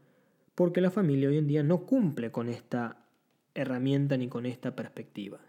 porque 0.57 0.81
la 0.81 0.91
familia 0.91 1.29
hoy 1.29 1.39
en 1.39 1.47
día 1.47 1.63
no 1.63 1.87
cumple 1.87 2.33
con 2.33 2.49
esta 2.49 3.07
herramienta 3.55 4.17
ni 4.17 4.29
con 4.29 4.47
esta 4.47 4.75
perspectiva. 4.75 5.41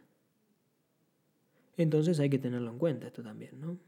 Entonces 1.75 2.19
hay 2.19 2.29
que 2.29 2.37
tenerlo 2.37 2.69
en 2.69 2.77
cuenta 2.77 3.07
esto 3.07 3.23
también, 3.23 3.59
¿no? 3.59 3.79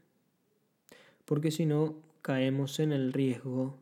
Porque 1.24 1.52
si 1.52 1.66
no, 1.66 2.02
caemos 2.20 2.80
en 2.80 2.92
el 2.92 3.12
riesgo 3.12 3.78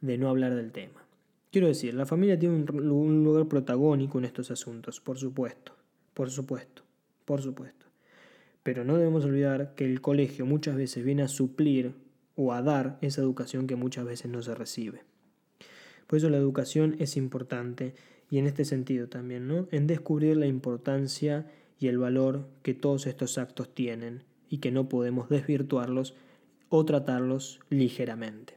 de 0.00 0.16
no 0.16 0.28
hablar 0.28 0.54
del 0.54 0.70
tema. 0.70 1.04
Quiero 1.50 1.66
decir, 1.66 1.92
la 1.94 2.06
familia 2.06 2.38
tiene 2.38 2.54
un 2.54 3.24
lugar 3.24 3.48
protagónico 3.48 4.18
en 4.18 4.26
estos 4.26 4.52
asuntos, 4.52 5.00
por 5.00 5.18
supuesto, 5.18 5.72
por 6.14 6.30
supuesto, 6.30 6.82
por 7.24 7.42
supuesto. 7.42 7.86
Pero 8.62 8.84
no 8.84 8.96
debemos 8.96 9.24
olvidar 9.24 9.74
que 9.74 9.84
el 9.84 10.00
colegio 10.00 10.46
muchas 10.46 10.76
veces 10.76 11.04
viene 11.04 11.22
a 11.22 11.28
suplir 11.28 12.05
o 12.36 12.52
a 12.52 12.62
dar 12.62 12.98
esa 13.00 13.22
educación 13.22 13.66
que 13.66 13.76
muchas 13.76 14.04
veces 14.04 14.30
no 14.30 14.42
se 14.42 14.54
recibe. 14.54 15.02
Por 16.06 16.18
eso 16.18 16.30
la 16.30 16.36
educación 16.36 16.94
es 17.00 17.16
importante 17.16 17.94
y 18.30 18.38
en 18.38 18.46
este 18.46 18.64
sentido 18.64 19.08
también, 19.08 19.48
¿no? 19.48 19.66
En 19.72 19.86
descubrir 19.86 20.36
la 20.36 20.46
importancia 20.46 21.46
y 21.78 21.88
el 21.88 21.98
valor 21.98 22.48
que 22.62 22.74
todos 22.74 23.06
estos 23.06 23.38
actos 23.38 23.74
tienen 23.74 24.22
y 24.48 24.58
que 24.58 24.70
no 24.70 24.88
podemos 24.88 25.28
desvirtuarlos 25.28 26.14
o 26.68 26.84
tratarlos 26.84 27.60
ligeramente. 27.70 28.54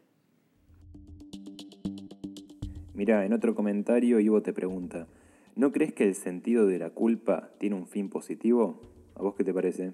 Mira, 2.93 3.25
en 3.25 3.33
otro 3.33 3.55
comentario 3.55 4.19
Ivo 4.19 4.41
te 4.41 4.51
pregunta, 4.51 5.07
¿no 5.55 5.71
crees 5.71 5.93
que 5.93 6.03
el 6.03 6.15
sentido 6.15 6.67
de 6.67 6.79
la 6.79 6.89
culpa 6.89 7.51
tiene 7.57 7.75
un 7.75 7.87
fin 7.87 8.09
positivo? 8.09 8.81
¿A 9.15 9.21
vos 9.21 9.35
qué 9.35 9.43
te 9.43 9.53
parece? 9.53 9.93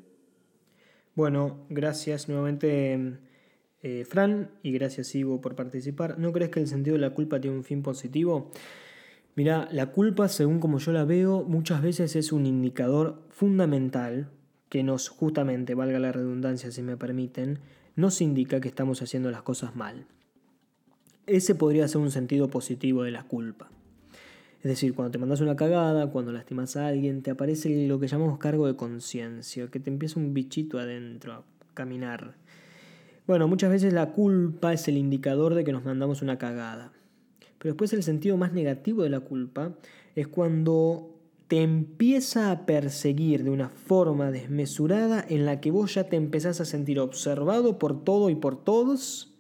Bueno, 1.14 1.66
gracias 1.70 2.28
nuevamente 2.28 3.20
eh, 3.88 4.04
Fran, 4.04 4.50
y 4.64 4.72
gracias 4.72 5.14
Ivo 5.14 5.40
por 5.42 5.54
participar. 5.54 6.18
¿No 6.18 6.34
crees 6.34 6.50
que 6.50 6.60
el 6.60 6.68
sentido 6.68 6.96
de 6.96 7.02
la 7.02 7.12
culpa 7.12 7.40
tiene 7.40 7.56
un 7.56 7.64
fin 7.64 7.84
positivo? 7.84 8.50
Mira, 9.36 9.70
la 9.72 9.92
culpa, 9.92 10.28
según 10.28 10.60
como 10.60 10.80
yo 10.80 10.92
la 10.92 11.06
veo, 11.06 11.44
muchas 11.44 11.84
veces 11.84 12.16
es 12.16 12.32
un 12.32 12.48
indicador 12.48 13.22
fundamental 13.30 14.32
que 14.70 14.82
nos, 14.82 15.10
justamente, 15.10 15.76
valga 15.76 16.00
la 16.00 16.12
redundancia 16.12 16.72
si 16.72 16.82
me 16.82 16.98
permiten, 16.98 17.60
nos 17.96 18.22
indica 18.22 18.60
que 18.60 18.70
estamos 18.70 19.04
haciendo 19.04 19.30
las 19.30 19.44
cosas 19.44 19.76
mal. 19.76 20.08
Ese 21.28 21.54
podría 21.54 21.88
ser 21.88 22.02
un 22.02 22.10
sentido 22.10 22.48
positivo 22.48 23.04
de 23.04 23.12
la 23.12 23.22
culpa. 23.22 23.70
Es 24.64 24.70
decir, 24.70 24.96
cuando 24.96 25.12
te 25.12 25.20
mandas 25.20 25.42
una 25.42 25.56
cagada, 25.56 26.10
cuando 26.10 26.32
lastimas 26.32 26.76
a 26.76 26.88
alguien, 26.88 27.22
te 27.22 27.30
aparece 27.30 27.86
lo 27.86 28.00
que 28.00 28.08
llamamos 28.08 28.40
cargo 28.40 28.66
de 28.66 28.76
conciencia, 28.76 29.68
que 29.68 29.80
te 29.80 29.92
empieza 29.92 30.20
un 30.20 30.34
bichito 30.34 30.80
adentro 30.80 31.34
a 31.34 31.44
caminar 31.76 32.34
bueno, 33.28 33.48
muchas 33.48 33.72
veces 33.72 33.94
la 33.94 34.12
culpa 34.12 34.74
es 34.74 34.88
el 34.88 34.98
indicador 34.98 35.56
de 35.56 35.64
que 35.64 35.72
nos 35.72 35.84
mandamos 35.84 36.22
una 36.22 36.38
cagada. 36.38 36.92
Pero 37.58 37.74
después 37.74 37.94
el 37.94 38.04
sentido 38.04 38.38
más 38.38 38.54
negativo 38.54 39.04
de 39.04 39.10
la 39.10 39.22
culpa 39.22 39.74
es 40.16 40.28
cuando 40.28 41.16
te 41.48 41.62
empieza 41.62 42.52
a 42.52 42.66
perseguir 42.66 43.44
de 43.44 43.50
una 43.52 43.70
forma 43.70 44.32
desmesurada 44.32 45.24
en 45.28 45.46
la 45.46 45.62
que 45.62 45.72
vos 45.72 45.94
ya 45.94 46.06
te 46.06 46.16
empezás 46.16 46.62
a 46.62 46.66
sentir 46.66 47.00
observado 47.00 47.80
por 47.80 48.04
todo 48.04 48.30
y 48.30 48.36
por 48.36 48.64
todos 48.64 49.36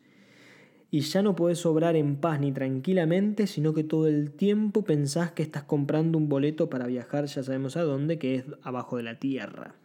y 0.92 1.02
ya 1.02 1.22
no 1.22 1.36
podés 1.36 1.66
obrar 1.66 1.96
en 1.96 2.16
paz 2.16 2.40
ni 2.40 2.52
tranquilamente, 2.52 3.48
sino 3.48 3.74
que 3.74 3.84
todo 3.84 4.08
el 4.08 4.32
tiempo 4.32 4.84
pensás 4.84 5.32
que 5.32 5.44
estás 5.44 5.64
comprando 5.64 6.18
un 6.18 6.30
boleto 6.30 6.70
para 6.70 6.88
viajar 6.88 7.26
ya 7.26 7.44
sabemos 7.44 7.76
a 7.76 7.84
dónde, 7.84 8.18
que 8.18 8.36
es 8.36 8.46
abajo 8.64 8.98
de 8.98 9.04
la 9.04 9.20
tierra. 9.20 9.76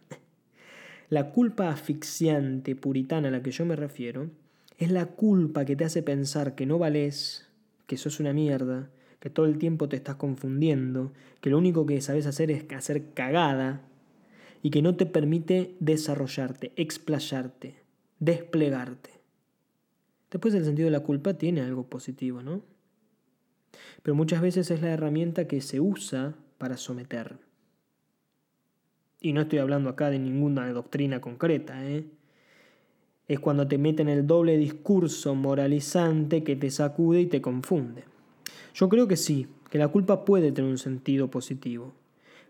La 1.11 1.33
culpa 1.33 1.69
asfixiante 1.69 2.73
puritana 2.73 3.27
a 3.27 3.31
la 3.31 3.43
que 3.43 3.51
yo 3.51 3.65
me 3.65 3.75
refiero 3.75 4.29
es 4.77 4.91
la 4.91 5.07
culpa 5.07 5.65
que 5.65 5.75
te 5.75 5.83
hace 5.83 6.01
pensar 6.01 6.55
que 6.55 6.65
no 6.65 6.79
vales, 6.79 7.49
que 7.85 7.97
sos 7.97 8.21
una 8.21 8.31
mierda, 8.31 8.89
que 9.19 9.29
todo 9.29 9.45
el 9.45 9.57
tiempo 9.57 9.89
te 9.89 9.97
estás 9.97 10.15
confundiendo, 10.15 11.11
que 11.41 11.49
lo 11.49 11.57
único 11.57 11.85
que 11.85 11.99
sabes 11.99 12.27
hacer 12.27 12.49
es 12.49 12.63
hacer 12.71 13.09
cagada 13.13 13.81
y 14.63 14.69
que 14.69 14.81
no 14.81 14.95
te 14.95 15.05
permite 15.05 15.75
desarrollarte, 15.81 16.71
explayarte, 16.77 17.75
desplegarte. 18.19 19.09
Después 20.31 20.53
el 20.53 20.63
sentido 20.63 20.85
de 20.85 20.91
la 20.91 21.01
culpa 21.01 21.33
tiene 21.33 21.59
algo 21.59 21.89
positivo, 21.89 22.41
¿no? 22.41 22.61
Pero 24.01 24.15
muchas 24.15 24.41
veces 24.41 24.71
es 24.71 24.81
la 24.81 24.91
herramienta 24.91 25.45
que 25.45 25.59
se 25.59 25.81
usa 25.81 26.35
para 26.57 26.77
someter. 26.77 27.50
Y 29.21 29.33
no 29.33 29.41
estoy 29.41 29.59
hablando 29.59 29.89
acá 29.89 30.09
de 30.09 30.17
ninguna 30.17 30.67
doctrina 30.73 31.21
concreta, 31.21 31.87
¿eh? 31.87 32.05
Es 33.27 33.39
cuando 33.39 33.67
te 33.67 33.77
meten 33.77 34.09
el 34.09 34.25
doble 34.25 34.57
discurso 34.57 35.35
moralizante 35.35 36.43
que 36.43 36.55
te 36.55 36.71
sacude 36.71 37.21
y 37.21 37.27
te 37.27 37.39
confunde. 37.39 38.03
Yo 38.73 38.89
creo 38.89 39.07
que 39.07 39.15
sí, 39.15 39.47
que 39.69 39.77
la 39.77 39.89
culpa 39.89 40.25
puede 40.25 40.51
tener 40.51 40.69
un 40.69 40.79
sentido 40.79 41.29
positivo, 41.29 41.93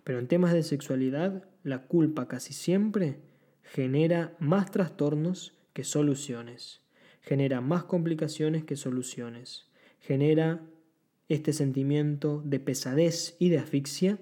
pero 0.05 0.17
en 0.17 0.27
temas 0.27 0.53
de 0.53 0.63
sexualidad, 0.63 1.43
la 1.63 1.83
culpa 1.83 2.27
casi 2.27 2.53
siempre 2.53 3.19
genera 3.63 4.33
más 4.39 4.71
trastornos 4.71 5.53
que 5.73 5.83
soluciones. 5.83 6.79
genera 7.21 7.61
más 7.61 7.83
complicaciones 7.83 8.63
que 8.63 8.75
soluciones, 8.75 9.67
genera 9.99 10.61
este 11.29 11.53
sentimiento 11.53 12.41
de 12.43 12.59
pesadez 12.59 13.35
y 13.37 13.49
de 13.49 13.59
asfixia 13.59 14.17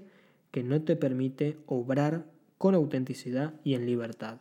que 0.52 0.64
no 0.64 0.82
te 0.82 0.98
permite 0.98 1.58
obrar 1.66 2.26
con 2.60 2.76
autenticidad 2.76 3.54
y 3.64 3.74
en 3.74 3.86
libertad. 3.86 4.38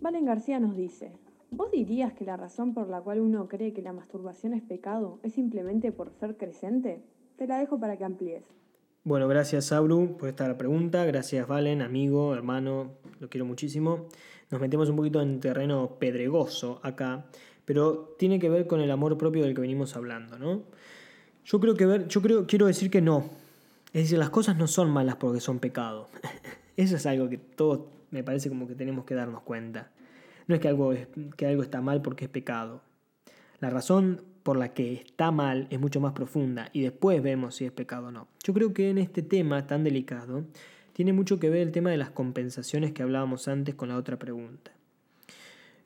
Valen 0.00 0.24
García 0.24 0.58
nos 0.58 0.74
dice, 0.74 1.12
¿vos 1.50 1.70
dirías 1.70 2.14
que 2.14 2.24
la 2.24 2.38
razón 2.38 2.72
por 2.72 2.88
la 2.88 3.02
cual 3.02 3.20
uno 3.20 3.48
cree 3.48 3.74
que 3.74 3.82
la 3.82 3.92
masturbación 3.92 4.54
es 4.54 4.62
pecado 4.62 5.20
es 5.22 5.34
simplemente 5.34 5.92
por 5.92 6.10
ser 6.14 6.38
creyente? 6.38 7.04
Te 7.36 7.46
la 7.46 7.58
dejo 7.58 7.78
para 7.78 7.98
que 7.98 8.04
amplíes. 8.04 8.44
Bueno, 9.04 9.28
gracias 9.28 9.66
Sabru 9.66 10.16
por 10.16 10.30
esta 10.30 10.56
pregunta, 10.56 11.04
gracias 11.04 11.46
Valen, 11.46 11.82
amigo, 11.82 12.34
hermano, 12.34 12.92
lo 13.20 13.28
quiero 13.28 13.44
muchísimo. 13.44 14.06
Nos 14.50 14.58
metemos 14.58 14.88
un 14.88 14.96
poquito 14.96 15.20
en 15.20 15.38
terreno 15.40 15.98
pedregoso 15.98 16.80
acá, 16.82 17.26
pero 17.66 18.14
tiene 18.18 18.38
que 18.38 18.48
ver 18.48 18.66
con 18.66 18.80
el 18.80 18.90
amor 18.90 19.18
propio 19.18 19.44
del 19.44 19.54
que 19.54 19.60
venimos 19.60 19.96
hablando, 19.96 20.38
¿no? 20.38 20.62
Yo 21.44 21.60
creo 21.60 21.74
que 21.74 21.84
ver, 21.84 22.08
yo 22.08 22.22
creo, 22.22 22.46
quiero 22.46 22.66
decir 22.66 22.90
que 22.90 23.02
no. 23.02 23.47
Es 23.92 24.04
decir, 24.04 24.18
las 24.18 24.30
cosas 24.30 24.56
no 24.56 24.66
son 24.66 24.90
malas 24.90 25.16
porque 25.16 25.40
son 25.40 25.58
pecado. 25.58 26.08
Eso 26.76 26.96
es 26.96 27.06
algo 27.06 27.28
que 27.28 27.38
todos 27.38 27.80
me 28.10 28.22
parece 28.22 28.48
como 28.48 28.66
que 28.66 28.74
tenemos 28.74 29.04
que 29.04 29.14
darnos 29.14 29.42
cuenta. 29.42 29.90
No 30.46 30.54
es 30.54 30.60
que 30.60 30.68
algo, 30.68 30.92
que 31.36 31.46
algo 31.46 31.62
está 31.62 31.80
mal 31.80 32.02
porque 32.02 32.26
es 32.26 32.30
pecado. 32.30 32.82
La 33.60 33.70
razón 33.70 34.22
por 34.42 34.56
la 34.56 34.72
que 34.72 34.94
está 34.94 35.30
mal 35.30 35.66
es 35.70 35.80
mucho 35.80 36.00
más 36.00 36.12
profunda 36.12 36.70
y 36.72 36.82
después 36.82 37.22
vemos 37.22 37.56
si 37.56 37.64
es 37.64 37.72
pecado 37.72 38.08
o 38.08 38.10
no. 38.10 38.28
Yo 38.44 38.54
creo 38.54 38.72
que 38.72 38.90
en 38.90 38.98
este 38.98 39.22
tema 39.22 39.66
tan 39.66 39.84
delicado 39.84 40.44
tiene 40.92 41.12
mucho 41.12 41.38
que 41.38 41.50
ver 41.50 41.62
el 41.62 41.72
tema 41.72 41.90
de 41.90 41.96
las 41.96 42.10
compensaciones 42.10 42.92
que 42.92 43.02
hablábamos 43.02 43.48
antes 43.48 43.74
con 43.74 43.88
la 43.88 43.96
otra 43.96 44.18
pregunta. 44.18 44.72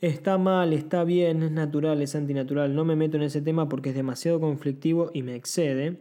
Está 0.00 0.37
mal, 0.37 0.73
está 0.73 1.04
bien, 1.04 1.42
es 1.42 1.50
natural, 1.50 2.02
es 2.02 2.14
antinatural. 2.14 2.75
No 2.75 2.85
me 2.85 2.97
meto 2.97 3.16
en 3.16 3.23
ese 3.23 3.40
tema 3.40 3.68
porque 3.68 3.90
es 3.90 3.94
demasiado 3.94 4.40
conflictivo 4.40 5.11
y 5.14 5.23
me 5.23 5.35
excede. 5.35 5.99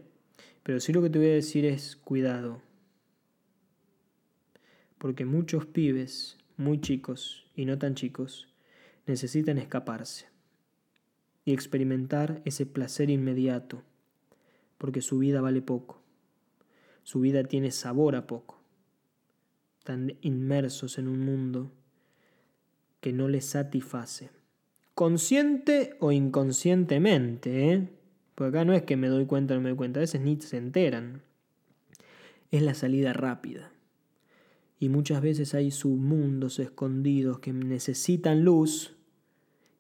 Pero 0.64 0.80
sí 0.80 0.94
lo 0.94 1.02
que 1.02 1.10
te 1.10 1.20
voy 1.20 1.30
a 1.30 1.34
decir 1.34 1.66
es 1.66 1.96
cuidado. 1.96 2.62
Porque 4.98 5.26
muchos 5.26 5.66
pibes, 5.66 6.38
muy 6.58 6.80
chicos 6.80 7.48
y 7.56 7.66
no 7.66 7.78
tan 7.78 7.96
chicos, 7.96 8.48
necesitan 9.08 9.58
escaparse 9.58 10.28
y 11.44 11.54
experimentar 11.54 12.42
ese 12.46 12.66
placer 12.66 13.10
inmediato, 13.10 13.84
porque 14.78 15.02
su 15.02 15.18
vida 15.18 15.42
vale 15.42 15.62
poco, 15.62 16.02
su 17.04 17.20
vida 17.20 17.44
tiene 17.44 17.72
sabor 17.72 18.16
a 18.16 18.28
poco, 18.28 18.62
tan 19.84 20.18
inmersos 20.22 21.00
en 21.00 21.08
un 21.08 21.20
mundo 21.20 21.72
que 23.00 23.12
no 23.12 23.28
les 23.28 23.46
satisface, 23.46 24.30
consciente 24.94 25.96
o 26.00 26.12
inconscientemente, 26.12 27.74
¿eh? 27.74 27.90
Porque 28.42 28.58
acá 28.58 28.66
no 28.66 28.74
es 28.74 28.82
que 28.82 28.98
me 28.98 29.08
doy 29.08 29.28
cuenta 29.28 29.54
o 29.54 29.58
no 29.58 29.62
me 29.62 29.70
doy 29.70 29.78
cuenta, 29.78 30.00
a 30.00 30.02
veces 30.02 30.20
ni 30.20 30.36
se 30.42 30.58
enteran, 30.58 31.22
es 32.50 32.64
la 32.64 32.74
salida 32.74 33.14
rápida. 33.14 33.72
Y 34.80 34.90
muchas 34.90 35.22
veces 35.22 35.54
hay 35.54 35.70
submundos 35.70 36.58
escondidos 36.58 37.38
que 37.38 37.54
necesitan 37.54 38.44
luz 38.44 38.96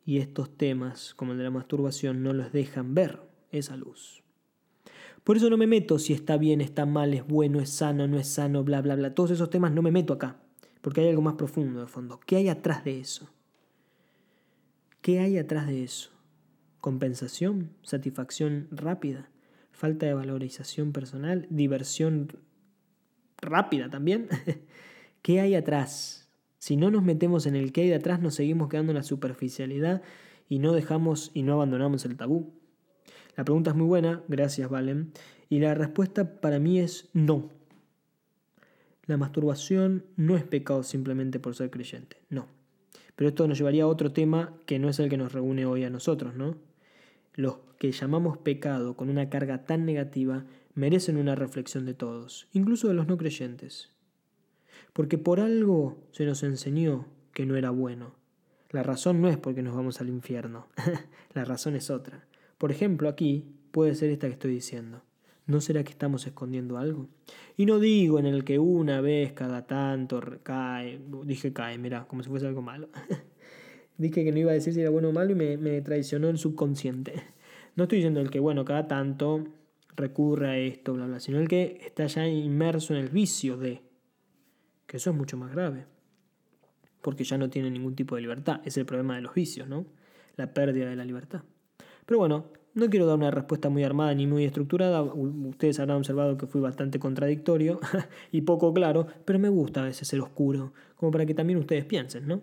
y 0.06 0.20
estos 0.20 0.56
temas, 0.56 1.15
como 1.15 1.32
el 1.32 1.39
de 1.39 1.46
la 1.46 1.50
masturbación, 1.50 2.22
no 2.22 2.34
los 2.34 2.51
dejan 2.51 2.94
ver 2.94 3.22
esa 3.50 3.77
luz. 3.77 4.22
Por 5.24 5.38
eso 5.38 5.50
no 5.50 5.58
me 5.58 5.65
meto 5.65 5.98
si 5.98 6.13
está 6.13 6.38
bien, 6.38 6.62
está 6.62 6.86
mal, 6.86 7.15
es 7.15 7.25
bueno, 7.25 7.62
es 7.62 7.72
sano, 7.72 8.08
no 8.08 8.20
es 8.20 8.27
sano, 8.27 8.63
bla, 8.63 8.84
bla, 8.84 8.96
bla. 8.96 9.15
Todos 9.15 9.32
esos 9.32 9.50
temas 9.50 9.72
no 9.72 9.82
me 9.82 9.89
meto 9.89 10.13
acá, 10.13 10.39
porque 10.82 11.01
hay 11.01 11.10
algo 11.10 11.24
más 11.24 11.34
profundo 11.34 11.80
de 11.80 11.88
fondo. 11.88 12.20
¿Qué 12.27 12.36
hay 12.36 12.48
atrás 12.48 12.84
de 12.84 13.00
eso? 13.00 13.27
¿Qué 15.01 15.18
hay 15.18 15.39
atrás 15.39 15.65
de 15.65 15.84
eso? 15.84 16.11
¿Compensación? 16.82 17.70
¿Satisfacción 17.84 18.68
rápida? 18.72 19.30
¿Falta 19.72 20.08
de 20.08 20.16
valorización 20.16 20.94
personal? 20.94 21.46
¿Diversión 21.52 22.28
rápida 23.38 23.92
también? 23.92 24.28
¿Qué 25.22 25.40
hay 25.40 25.54
atrás? 25.54 26.28
Si 26.58 26.78
no 26.78 26.90
nos 26.90 27.04
metemos 27.04 27.46
en 27.46 27.56
el 27.56 27.72
que 27.72 27.82
hay 27.82 27.90
de 27.90 27.96
atrás, 27.96 28.20
nos 28.20 28.34
seguimos 28.34 28.68
quedando 28.68 28.92
en 28.92 28.98
la 28.98 29.03
superficialidad 29.03 30.01
y 30.50 30.58
no 30.58 30.74
dejamos 30.74 31.29
y 31.36 31.44
no 31.44 31.53
abandonamos 31.53 32.03
el 32.05 32.18
tabú. 32.18 32.51
La 33.38 33.46
pregunta 33.46 33.70
es 33.70 33.75
muy 33.75 33.86
buena, 33.86 34.24
gracias 34.27 34.68
Valen, 34.68 35.14
y 35.50 35.60
la 35.60 35.75
respuesta 35.75 36.42
para 36.42 36.58
mí 36.58 36.79
es 36.79 37.10
no. 37.14 37.50
La 39.05 39.18
masturbación 39.18 40.05
no 40.16 40.36
es 40.36 40.44
pecado 40.44 40.82
simplemente 40.82 41.40
por 41.40 41.53
ser 41.55 41.70
creyente, 41.70 42.18
no. 42.29 42.48
Pero 43.16 43.29
esto 43.29 43.48
nos 43.48 43.60
llevaría 43.60 43.84
a 43.84 43.88
otro 43.88 44.12
tema 44.14 44.55
que 44.66 44.79
no 44.79 44.90
es 44.90 45.00
el 45.00 45.10
que 45.10 45.18
nos 45.18 45.32
reúne 45.32 45.68
hoy 45.68 45.84
a 45.84 45.92
nosotros, 45.92 46.36
¿no? 46.36 46.71
Los 47.42 47.58
que 47.80 47.92
llamamos 47.92 48.38
pecado 48.38 48.96
con 48.96 49.10
una 49.10 49.30
carga 49.30 49.66
tan 49.66 49.86
negativa 49.86 50.46
merecen 50.75 51.18
una 51.18 51.36
reflexión 51.36 51.86
de 51.86 51.94
todos, 51.94 52.48
incluso 52.54 52.88
de 52.88 52.94
los 52.94 53.08
no 53.08 53.18
creyentes 53.18 53.92
porque 54.94 55.18
por 55.18 55.40
algo 55.40 55.98
se 56.12 56.25
nos 56.25 56.44
enseñó 56.44 57.06
que 57.34 57.46
no 57.46 57.56
era 57.56 57.70
bueno. 57.70 58.16
La 58.70 58.84
razón 58.84 59.22
no 59.22 59.30
es 59.30 59.38
porque 59.38 59.62
nos 59.62 59.75
vamos 59.75 60.01
al 60.01 60.10
infierno, 60.10 60.68
la 61.34 61.46
razón 61.46 61.75
es 61.75 61.90
otra. 61.90 62.25
Por 62.58 62.72
ejemplo, 62.72 63.10
aquí 63.10 63.46
puede 63.72 63.96
ser 63.96 64.10
esta 64.12 64.27
que 64.27 64.34
estoy 64.34 64.54
diciendo. 64.54 65.01
¿No 65.48 65.60
será 65.60 65.84
que 65.84 65.92
estamos 65.92 66.27
escondiendo 66.27 66.77
algo? 66.77 67.10
Y 67.58 67.66
no 67.66 67.80
digo 67.80 68.20
en 68.20 68.25
el 68.25 68.44
que 68.44 68.60
una 68.60 69.01
vez 69.01 69.34
cada 69.34 69.66
tanto 69.66 70.22
cae, 70.44 71.01
dije 71.25 71.51
cae, 71.51 71.77
mira, 71.77 72.06
como 72.08 72.24
si 72.24 72.30
fuese 72.30 72.48
algo 72.48 72.62
malo. 72.62 72.90
dije 73.98 74.24
que 74.24 74.32
no 74.32 74.40
iba 74.40 74.51
a 74.51 74.54
decir 74.54 74.74
si 74.74 74.82
era 74.82 74.90
bueno 74.90 75.10
o 75.10 75.12
malo 75.12 75.32
y 75.32 75.36
me, 75.36 75.58
me 75.58 75.82
traicionó 75.82 76.30
el 76.30 76.38
subconsciente. 76.38 77.14
No 77.74 77.84
estoy 77.84 78.00
diciendo 78.00 78.20
el 78.20 78.30
que, 78.30 78.42
bueno, 78.42 78.66
cada 78.66 78.86
tanto 78.86 79.46
recurre 79.96 80.50
a 80.50 80.58
esto, 80.58 80.94
bla, 80.94 81.06
bla, 81.06 81.22
sino 81.22 81.40
el 81.40 81.48
que 81.48 81.80
está 81.86 82.06
ya 82.06 82.27
inmerso 82.27 82.94
en 82.94 83.00
el 83.00 83.08
vicio 83.08 83.56
de 83.56 83.82
que 84.88 84.98
eso 84.98 85.12
es 85.12 85.16
mucho 85.16 85.38
más 85.38 85.54
grave, 85.54 85.86
porque 87.01 87.24
ya 87.24 87.38
no 87.38 87.50
tiene 87.50 87.72
ningún 87.72 87.96
tipo 87.96 88.16
de 88.16 88.22
libertad. 88.22 88.60
Es 88.66 88.75
el 88.75 88.86
problema 88.86 89.16
de 89.16 89.22
los 89.22 89.34
vicios, 89.34 89.70
¿no? 89.70 89.86
La 90.36 90.54
pérdida 90.54 90.90
de 90.90 90.98
la 90.98 91.06
libertad. 91.06 91.44
Pero 92.06 92.20
bueno, 92.20 92.51
no 92.74 92.90
quiero 92.90 93.06
dar 93.06 93.18
una 93.18 93.32
respuesta 93.32 93.70
muy 93.70 93.84
armada 93.84 94.14
ni 94.14 94.27
muy 94.27 94.44
estructurada. 94.44 95.01
Ustedes 95.01 95.80
habrán 95.80 95.98
observado 95.98 96.38
que 96.38 96.48
fui 96.48 96.62
bastante 96.62 97.00
contradictorio 97.00 97.80
y 98.32 98.42
poco 98.42 98.74
claro, 98.74 99.08
pero 99.25 99.40
me 99.40 99.50
gusta 99.50 99.82
a 99.82 99.86
veces 99.86 100.08
ser 100.08 100.22
oscuro, 100.22 100.74
como 100.96 101.12
para 101.12 101.25
que 101.25 101.34
también 101.34 101.60
ustedes 101.60 101.86
piensen, 101.86 102.27
¿no? 102.27 102.42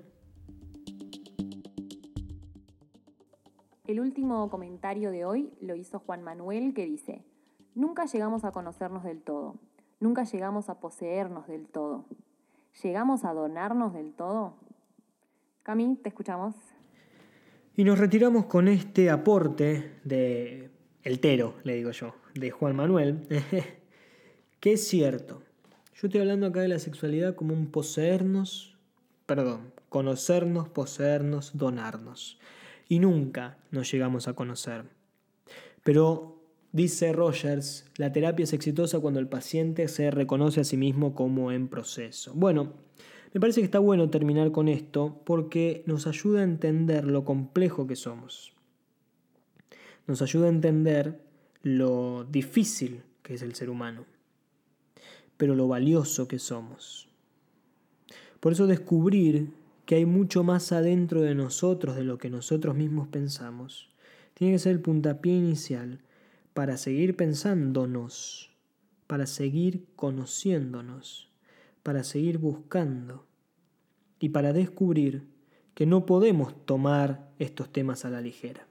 El 3.98 4.04
último 4.04 4.48
comentario 4.48 5.10
de 5.10 5.24
hoy 5.24 5.50
lo 5.60 5.74
hizo 5.74 5.98
Juan 5.98 6.22
Manuel 6.22 6.72
que 6.72 6.86
dice, 6.86 7.24
nunca 7.74 8.04
llegamos 8.04 8.44
a 8.44 8.52
conocernos 8.52 9.02
del 9.02 9.20
todo, 9.20 9.56
nunca 9.98 10.22
llegamos 10.22 10.68
a 10.68 10.78
poseernos 10.78 11.48
del 11.48 11.66
todo. 11.66 12.04
¿Llegamos 12.80 13.24
a 13.24 13.32
donarnos 13.32 13.92
del 13.94 14.12
todo? 14.14 14.54
Cami, 15.64 15.96
te 15.96 16.10
escuchamos. 16.10 16.54
Y 17.74 17.82
nos 17.82 17.98
retiramos 17.98 18.46
con 18.46 18.68
este 18.68 19.10
aporte 19.10 19.98
de 20.04 20.70
el 21.02 21.18
tero, 21.18 21.54
le 21.64 21.74
digo 21.74 21.90
yo, 21.90 22.14
de 22.36 22.52
Juan 22.52 22.76
Manuel, 22.76 23.26
que 24.60 24.74
es 24.74 24.86
cierto. 24.86 25.42
Yo 25.94 26.06
estoy 26.06 26.20
hablando 26.20 26.46
acá 26.46 26.60
de 26.60 26.68
la 26.68 26.78
sexualidad 26.78 27.34
como 27.34 27.52
un 27.52 27.72
poseernos, 27.72 28.78
perdón, 29.26 29.72
conocernos, 29.88 30.68
poseernos, 30.68 31.58
donarnos. 31.58 32.38
Y 32.88 32.98
nunca 33.00 33.58
nos 33.70 33.90
llegamos 33.92 34.28
a 34.28 34.34
conocer. 34.34 34.84
Pero 35.84 36.38
Dice 36.72 37.14
Rogers, 37.14 37.86
la 37.96 38.12
terapia 38.12 38.44
es 38.44 38.52
exitosa 38.52 39.00
cuando 39.00 39.20
el 39.20 39.26
paciente 39.26 39.88
se 39.88 40.10
reconoce 40.10 40.60
a 40.60 40.64
sí 40.64 40.76
mismo 40.76 41.14
como 41.14 41.50
en 41.50 41.68
proceso. 41.68 42.34
Bueno, 42.34 42.74
me 43.32 43.40
parece 43.40 43.62
que 43.62 43.64
está 43.64 43.78
bueno 43.78 44.10
terminar 44.10 44.52
con 44.52 44.68
esto 44.68 45.22
porque 45.24 45.82
nos 45.86 46.06
ayuda 46.06 46.40
a 46.40 46.44
entender 46.44 47.04
lo 47.04 47.24
complejo 47.24 47.86
que 47.86 47.96
somos. 47.96 48.52
Nos 50.06 50.20
ayuda 50.20 50.46
a 50.46 50.50
entender 50.50 51.22
lo 51.62 52.24
difícil 52.24 53.02
que 53.22 53.34
es 53.34 53.42
el 53.42 53.54
ser 53.54 53.70
humano, 53.70 54.04
pero 55.38 55.54
lo 55.54 55.68
valioso 55.68 56.28
que 56.28 56.38
somos. 56.38 57.08
Por 58.40 58.52
eso 58.52 58.66
descubrir 58.66 59.48
que 59.88 59.94
hay 59.94 60.04
mucho 60.04 60.44
más 60.44 60.70
adentro 60.72 61.22
de 61.22 61.34
nosotros 61.34 61.96
de 61.96 62.04
lo 62.04 62.18
que 62.18 62.28
nosotros 62.28 62.76
mismos 62.76 63.08
pensamos, 63.08 63.88
tiene 64.34 64.52
que 64.52 64.58
ser 64.58 64.72
el 64.72 64.82
puntapié 64.82 65.32
inicial 65.32 66.02
para 66.52 66.76
seguir 66.76 67.16
pensándonos, 67.16 68.50
para 69.06 69.26
seguir 69.26 69.86
conociéndonos, 69.96 71.32
para 71.82 72.04
seguir 72.04 72.36
buscando 72.36 73.24
y 74.20 74.28
para 74.28 74.52
descubrir 74.52 75.26
que 75.72 75.86
no 75.86 76.04
podemos 76.04 76.66
tomar 76.66 77.30
estos 77.38 77.72
temas 77.72 78.04
a 78.04 78.10
la 78.10 78.20
ligera. 78.20 78.66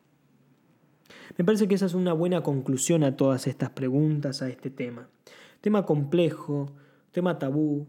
Me 1.35 1.43
parece 1.43 1.67
que 1.67 1.73
esa 1.73 1.87
es 1.87 1.95
una 1.95 2.13
buena 2.13 2.43
conclusión 2.43 3.03
a 3.03 3.17
todas 3.17 3.47
estas 3.47 3.71
preguntas, 3.71 4.43
a 4.43 4.49
este 4.49 4.69
tema. 4.69 5.09
Tema 5.61 5.83
complejo, 5.83 6.75
tema 7.11 7.39
tabú, 7.39 7.87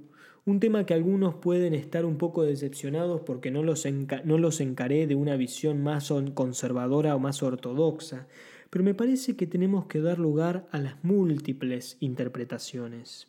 Un 0.48 0.60
tema 0.60 0.86
que 0.86 0.94
algunos 0.94 1.34
pueden 1.34 1.74
estar 1.74 2.06
un 2.06 2.16
poco 2.16 2.42
decepcionados 2.42 3.20
porque 3.20 3.50
no 3.50 3.62
los, 3.62 3.84
no 4.24 4.38
los 4.38 4.62
encaré 4.62 5.06
de 5.06 5.14
una 5.14 5.36
visión 5.36 5.82
más 5.82 6.10
conservadora 6.32 7.14
o 7.14 7.18
más 7.18 7.42
ortodoxa, 7.42 8.26
pero 8.70 8.82
me 8.82 8.94
parece 8.94 9.36
que 9.36 9.46
tenemos 9.46 9.84
que 9.88 10.00
dar 10.00 10.18
lugar 10.18 10.66
a 10.72 10.78
las 10.78 11.04
múltiples 11.04 11.98
interpretaciones. 12.00 13.28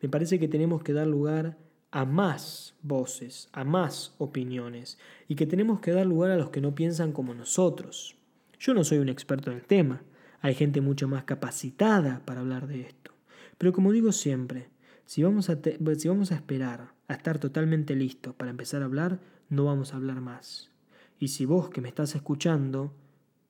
Me 0.00 0.08
parece 0.08 0.40
que 0.40 0.48
tenemos 0.48 0.82
que 0.82 0.94
dar 0.94 1.06
lugar 1.06 1.58
a 1.90 2.06
más 2.06 2.74
voces, 2.80 3.50
a 3.52 3.64
más 3.64 4.14
opiniones, 4.16 4.96
y 5.28 5.34
que 5.34 5.44
tenemos 5.44 5.80
que 5.80 5.92
dar 5.92 6.06
lugar 6.06 6.30
a 6.30 6.38
los 6.38 6.48
que 6.48 6.62
no 6.62 6.74
piensan 6.74 7.12
como 7.12 7.34
nosotros. 7.34 8.16
Yo 8.58 8.72
no 8.72 8.84
soy 8.84 9.00
un 9.00 9.10
experto 9.10 9.50
en 9.50 9.58
el 9.58 9.66
tema, 9.66 10.02
hay 10.40 10.54
gente 10.54 10.80
mucho 10.80 11.08
más 11.08 11.24
capacitada 11.24 12.22
para 12.24 12.40
hablar 12.40 12.68
de 12.68 12.80
esto. 12.80 13.12
Pero 13.58 13.74
como 13.74 13.92
digo 13.92 14.12
siempre, 14.12 14.70
si 15.06 15.22
vamos, 15.22 15.50
a 15.50 15.58
si 15.96 16.08
vamos 16.08 16.32
a 16.32 16.34
esperar 16.34 16.94
a 17.08 17.14
estar 17.14 17.38
totalmente 17.38 17.94
listos 17.94 18.34
para 18.34 18.50
empezar 18.50 18.82
a 18.82 18.86
hablar, 18.86 19.20
no 19.48 19.64
vamos 19.64 19.92
a 19.92 19.96
hablar 19.96 20.20
más. 20.20 20.70
Y 21.18 21.28
si 21.28 21.44
vos 21.44 21.70
que 21.70 21.80
me 21.80 21.88
estás 21.88 22.14
escuchando 22.14 22.92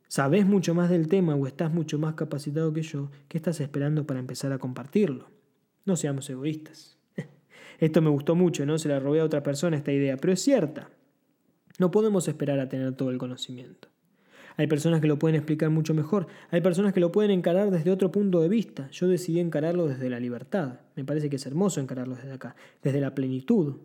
sabés 0.08 0.46
mucho 0.46 0.74
más 0.74 0.90
del 0.90 1.08
tema 1.08 1.34
o 1.34 1.46
estás 1.46 1.72
mucho 1.72 1.98
más 1.98 2.14
capacitado 2.14 2.72
que 2.72 2.82
yo, 2.82 3.10
¿qué 3.28 3.38
estás 3.38 3.60
esperando 3.60 4.06
para 4.06 4.20
empezar 4.20 4.52
a 4.52 4.58
compartirlo? 4.58 5.30
No 5.84 5.96
seamos 5.96 6.28
egoístas. 6.30 6.98
Esto 7.78 8.02
me 8.02 8.10
gustó 8.10 8.34
mucho, 8.34 8.66
¿no? 8.66 8.78
Se 8.78 8.88
la 8.88 9.00
robé 9.00 9.20
a 9.20 9.24
otra 9.24 9.42
persona 9.42 9.76
esta 9.76 9.92
idea, 9.92 10.16
pero 10.16 10.32
es 10.32 10.40
cierta. 10.40 10.90
No 11.78 11.90
podemos 11.90 12.28
esperar 12.28 12.60
a 12.60 12.68
tener 12.68 12.94
todo 12.94 13.10
el 13.10 13.18
conocimiento. 13.18 13.88
Hay 14.56 14.66
personas 14.68 15.00
que 15.00 15.08
lo 15.08 15.18
pueden 15.18 15.34
explicar 15.34 15.70
mucho 15.70 15.94
mejor, 15.94 16.28
hay 16.50 16.60
personas 16.60 16.92
que 16.92 17.00
lo 17.00 17.10
pueden 17.10 17.32
encarar 17.32 17.70
desde 17.70 17.90
otro 17.90 18.12
punto 18.12 18.40
de 18.40 18.48
vista. 18.48 18.88
Yo 18.90 19.08
decidí 19.08 19.40
encararlo 19.40 19.88
desde 19.88 20.08
la 20.08 20.20
libertad. 20.20 20.80
Me 20.94 21.04
parece 21.04 21.28
que 21.28 21.36
es 21.36 21.46
hermoso 21.46 21.80
encararlo 21.80 22.14
desde 22.14 22.32
acá, 22.32 22.54
desde 22.82 23.00
la 23.00 23.14
plenitud. 23.14 23.76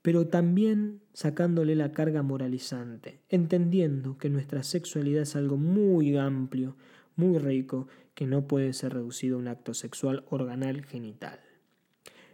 Pero 0.00 0.28
también 0.28 1.00
sacándole 1.12 1.74
la 1.74 1.92
carga 1.92 2.22
moralizante, 2.22 3.20
entendiendo 3.28 4.18
que 4.18 4.30
nuestra 4.30 4.62
sexualidad 4.62 5.22
es 5.22 5.36
algo 5.36 5.56
muy 5.56 6.16
amplio, 6.16 6.76
muy 7.16 7.38
rico, 7.38 7.88
que 8.14 8.26
no 8.26 8.46
puede 8.46 8.72
ser 8.72 8.94
reducido 8.94 9.36
a 9.36 9.40
un 9.40 9.48
acto 9.48 9.74
sexual 9.74 10.24
organal 10.28 10.84
genital. 10.84 11.40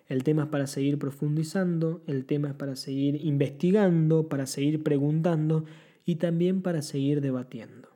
El 0.07 0.25
tema 0.25 0.45
es 0.45 0.49
para 0.49 0.67
seguir 0.67 0.99
profundizando, 0.99 2.03
el 2.07 2.25
tema 2.25 2.49
es 2.49 2.55
para 2.55 2.75
seguir 2.75 3.25
investigando, 3.25 4.29
para 4.29 4.47
seguir 4.47 4.83
preguntando 4.83 5.65
y 6.05 6.17
también 6.17 6.63
para 6.63 6.83
seguir 6.83 7.21
debatiendo. 7.21 7.89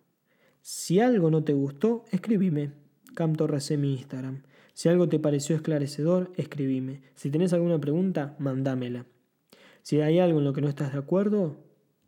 Si 0.63 1.01
algo 1.01 1.31
no 1.31 1.45
te 1.45 1.53
gustó, 1.53 2.05
escribime. 2.11 2.73
Cam 3.15 3.35
Torres 3.35 3.71
en 3.71 3.83
mi 3.83 3.93
Instagram. 3.93 4.43
Si 4.73 4.89
algo 4.89 5.09
te 5.09 5.21
pareció 5.21 5.55
esclarecedor, 5.55 6.33
escribime. 6.37 7.03
Si 7.15 7.31
tenés 7.31 7.53
alguna 7.53 7.79
pregunta, 7.81 8.35
mandámela. 8.39 9.07
Si 9.83 10.01
hay 10.01 10.19
algo 10.19 10.39
en 10.39 10.45
lo 10.45 10.53
que 10.53 10.63
no 10.63 10.69
estás 10.69 10.93
de 10.93 10.99
acuerdo, 10.99 11.59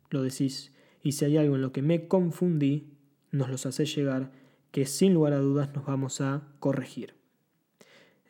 lo 0.09 0.21
decís. 0.21 0.73
Y 1.01 1.13
si 1.13 1.25
hay 1.25 1.37
algo 1.37 1.55
en 1.55 1.61
lo 1.61 1.71
que 1.71 1.81
me 1.81 2.07
confundí, 2.07 2.97
nos 3.31 3.49
los 3.49 3.65
haces 3.65 3.95
llegar, 3.95 4.31
que 4.71 4.85
sin 4.85 5.13
lugar 5.13 5.33
a 5.33 5.39
dudas 5.39 5.73
nos 5.73 5.85
vamos 5.85 6.19
a 6.19 6.47
corregir. 6.59 7.13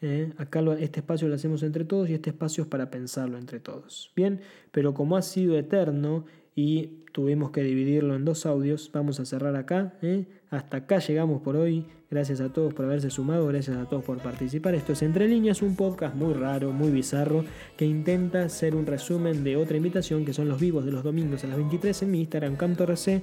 ¿eh? 0.01 0.34
Acá 0.38 0.62
este 0.80 0.99
espacio 0.99 1.27
lo 1.27 1.36
hacemos 1.36 1.63
entre 1.63 1.86
todos 1.86 2.10
y 2.10 2.13
este 2.13 2.30
espacio 2.30 2.63
es 2.63 2.69
para 2.69 2.89
pensarlo 2.89 3.38
entre 3.38 3.60
todos. 3.60 4.12
Bien, 4.15 4.41
pero 4.71 4.93
como 4.93 5.17
ha 5.17 5.21
sido 5.21 5.58
eterno 5.58 6.25
y 6.58 7.04
tuvimos 7.12 7.52
que 7.52 7.62
dividirlo 7.62 8.15
en 8.15 8.26
dos 8.26 8.48
audios, 8.48 8.89
vamos 8.91 9.20
a 9.20 9.26
cerrar 9.26 9.56
acá. 9.56 9.93
¿eh? 10.02 10.26
Hasta 10.50 10.78
acá 10.78 10.98
llegamos 10.98 11.43
por 11.43 11.56
hoy. 11.56 11.86
Gracias 12.10 12.41
a 12.41 12.52
todos 12.52 12.74
por 12.74 12.86
haberse 12.86 13.12
sumado, 13.12 13.46
gracias 13.46 13.78
a 13.78 13.86
todos 13.86 14.04
por 14.04 14.17
participar. 14.17 14.74
Esto 14.74 14.93
es 14.93 15.04
Entre 15.04 15.28
Líneas, 15.28 15.62
un 15.62 15.76
podcast 15.76 16.15
muy 16.15 16.34
raro, 16.34 16.72
muy 16.72 16.89
bizarro, 16.89 17.46
que 17.78 17.86
intenta 17.86 18.50
ser 18.50 18.74
un 18.74 18.88
resumen 18.88 19.43
de 19.43 19.56
otra 19.56 19.78
invitación 19.78 20.26
que 20.26 20.34
son 20.34 20.50
los 20.50 20.60
vivos 20.60 20.84
de 20.84 20.91
los 20.91 21.04
domingos 21.04 21.43
a 21.43 21.48
las 21.48 21.58
23 21.58 22.02
en 22.02 22.12
mi 22.12 22.22
Instagram, 22.22 22.56
CamtoRC 22.56 23.22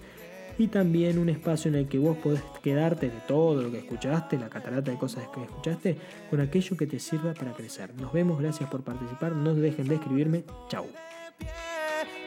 y 0.57 0.69
también 0.69 1.19
un 1.19 1.29
espacio 1.29 1.71
en 1.71 1.75
el 1.75 1.89
que 1.89 1.99
vos 1.99 2.17
podés 2.19 2.43
quedarte 2.63 3.07
de 3.07 3.21
todo 3.27 3.63
lo 3.63 3.73
que 3.73 3.79
escuchaste, 3.79 4.39
la 4.39 4.49
catarata 4.49 4.93
de 4.93 4.97
cosas 4.97 5.27
que 5.35 5.43
escuchaste, 5.43 5.97
con 6.31 6.41
aquello 6.41 6.77
que 6.77 6.87
te 6.87 7.01
sirva 7.01 7.35
para 7.35 7.53
crecer. 7.53 7.93
Nos 7.97 8.13
vemos, 8.13 8.41
gracias 8.41 8.71
por 8.71 8.85
participar, 8.85 9.33
no 9.33 9.57
dejen 9.57 9.89
de 9.89 9.97
escribirme, 9.97 10.45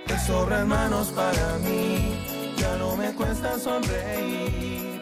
chau. 0.08 0.18
sobran 0.18 0.68
manos 0.68 1.08
para 1.10 1.58
mí, 1.60 2.54
ya 2.58 2.78
no 2.78 2.96
me 2.98 3.14
cuesta 3.14 3.58
sonreír. 3.60 4.97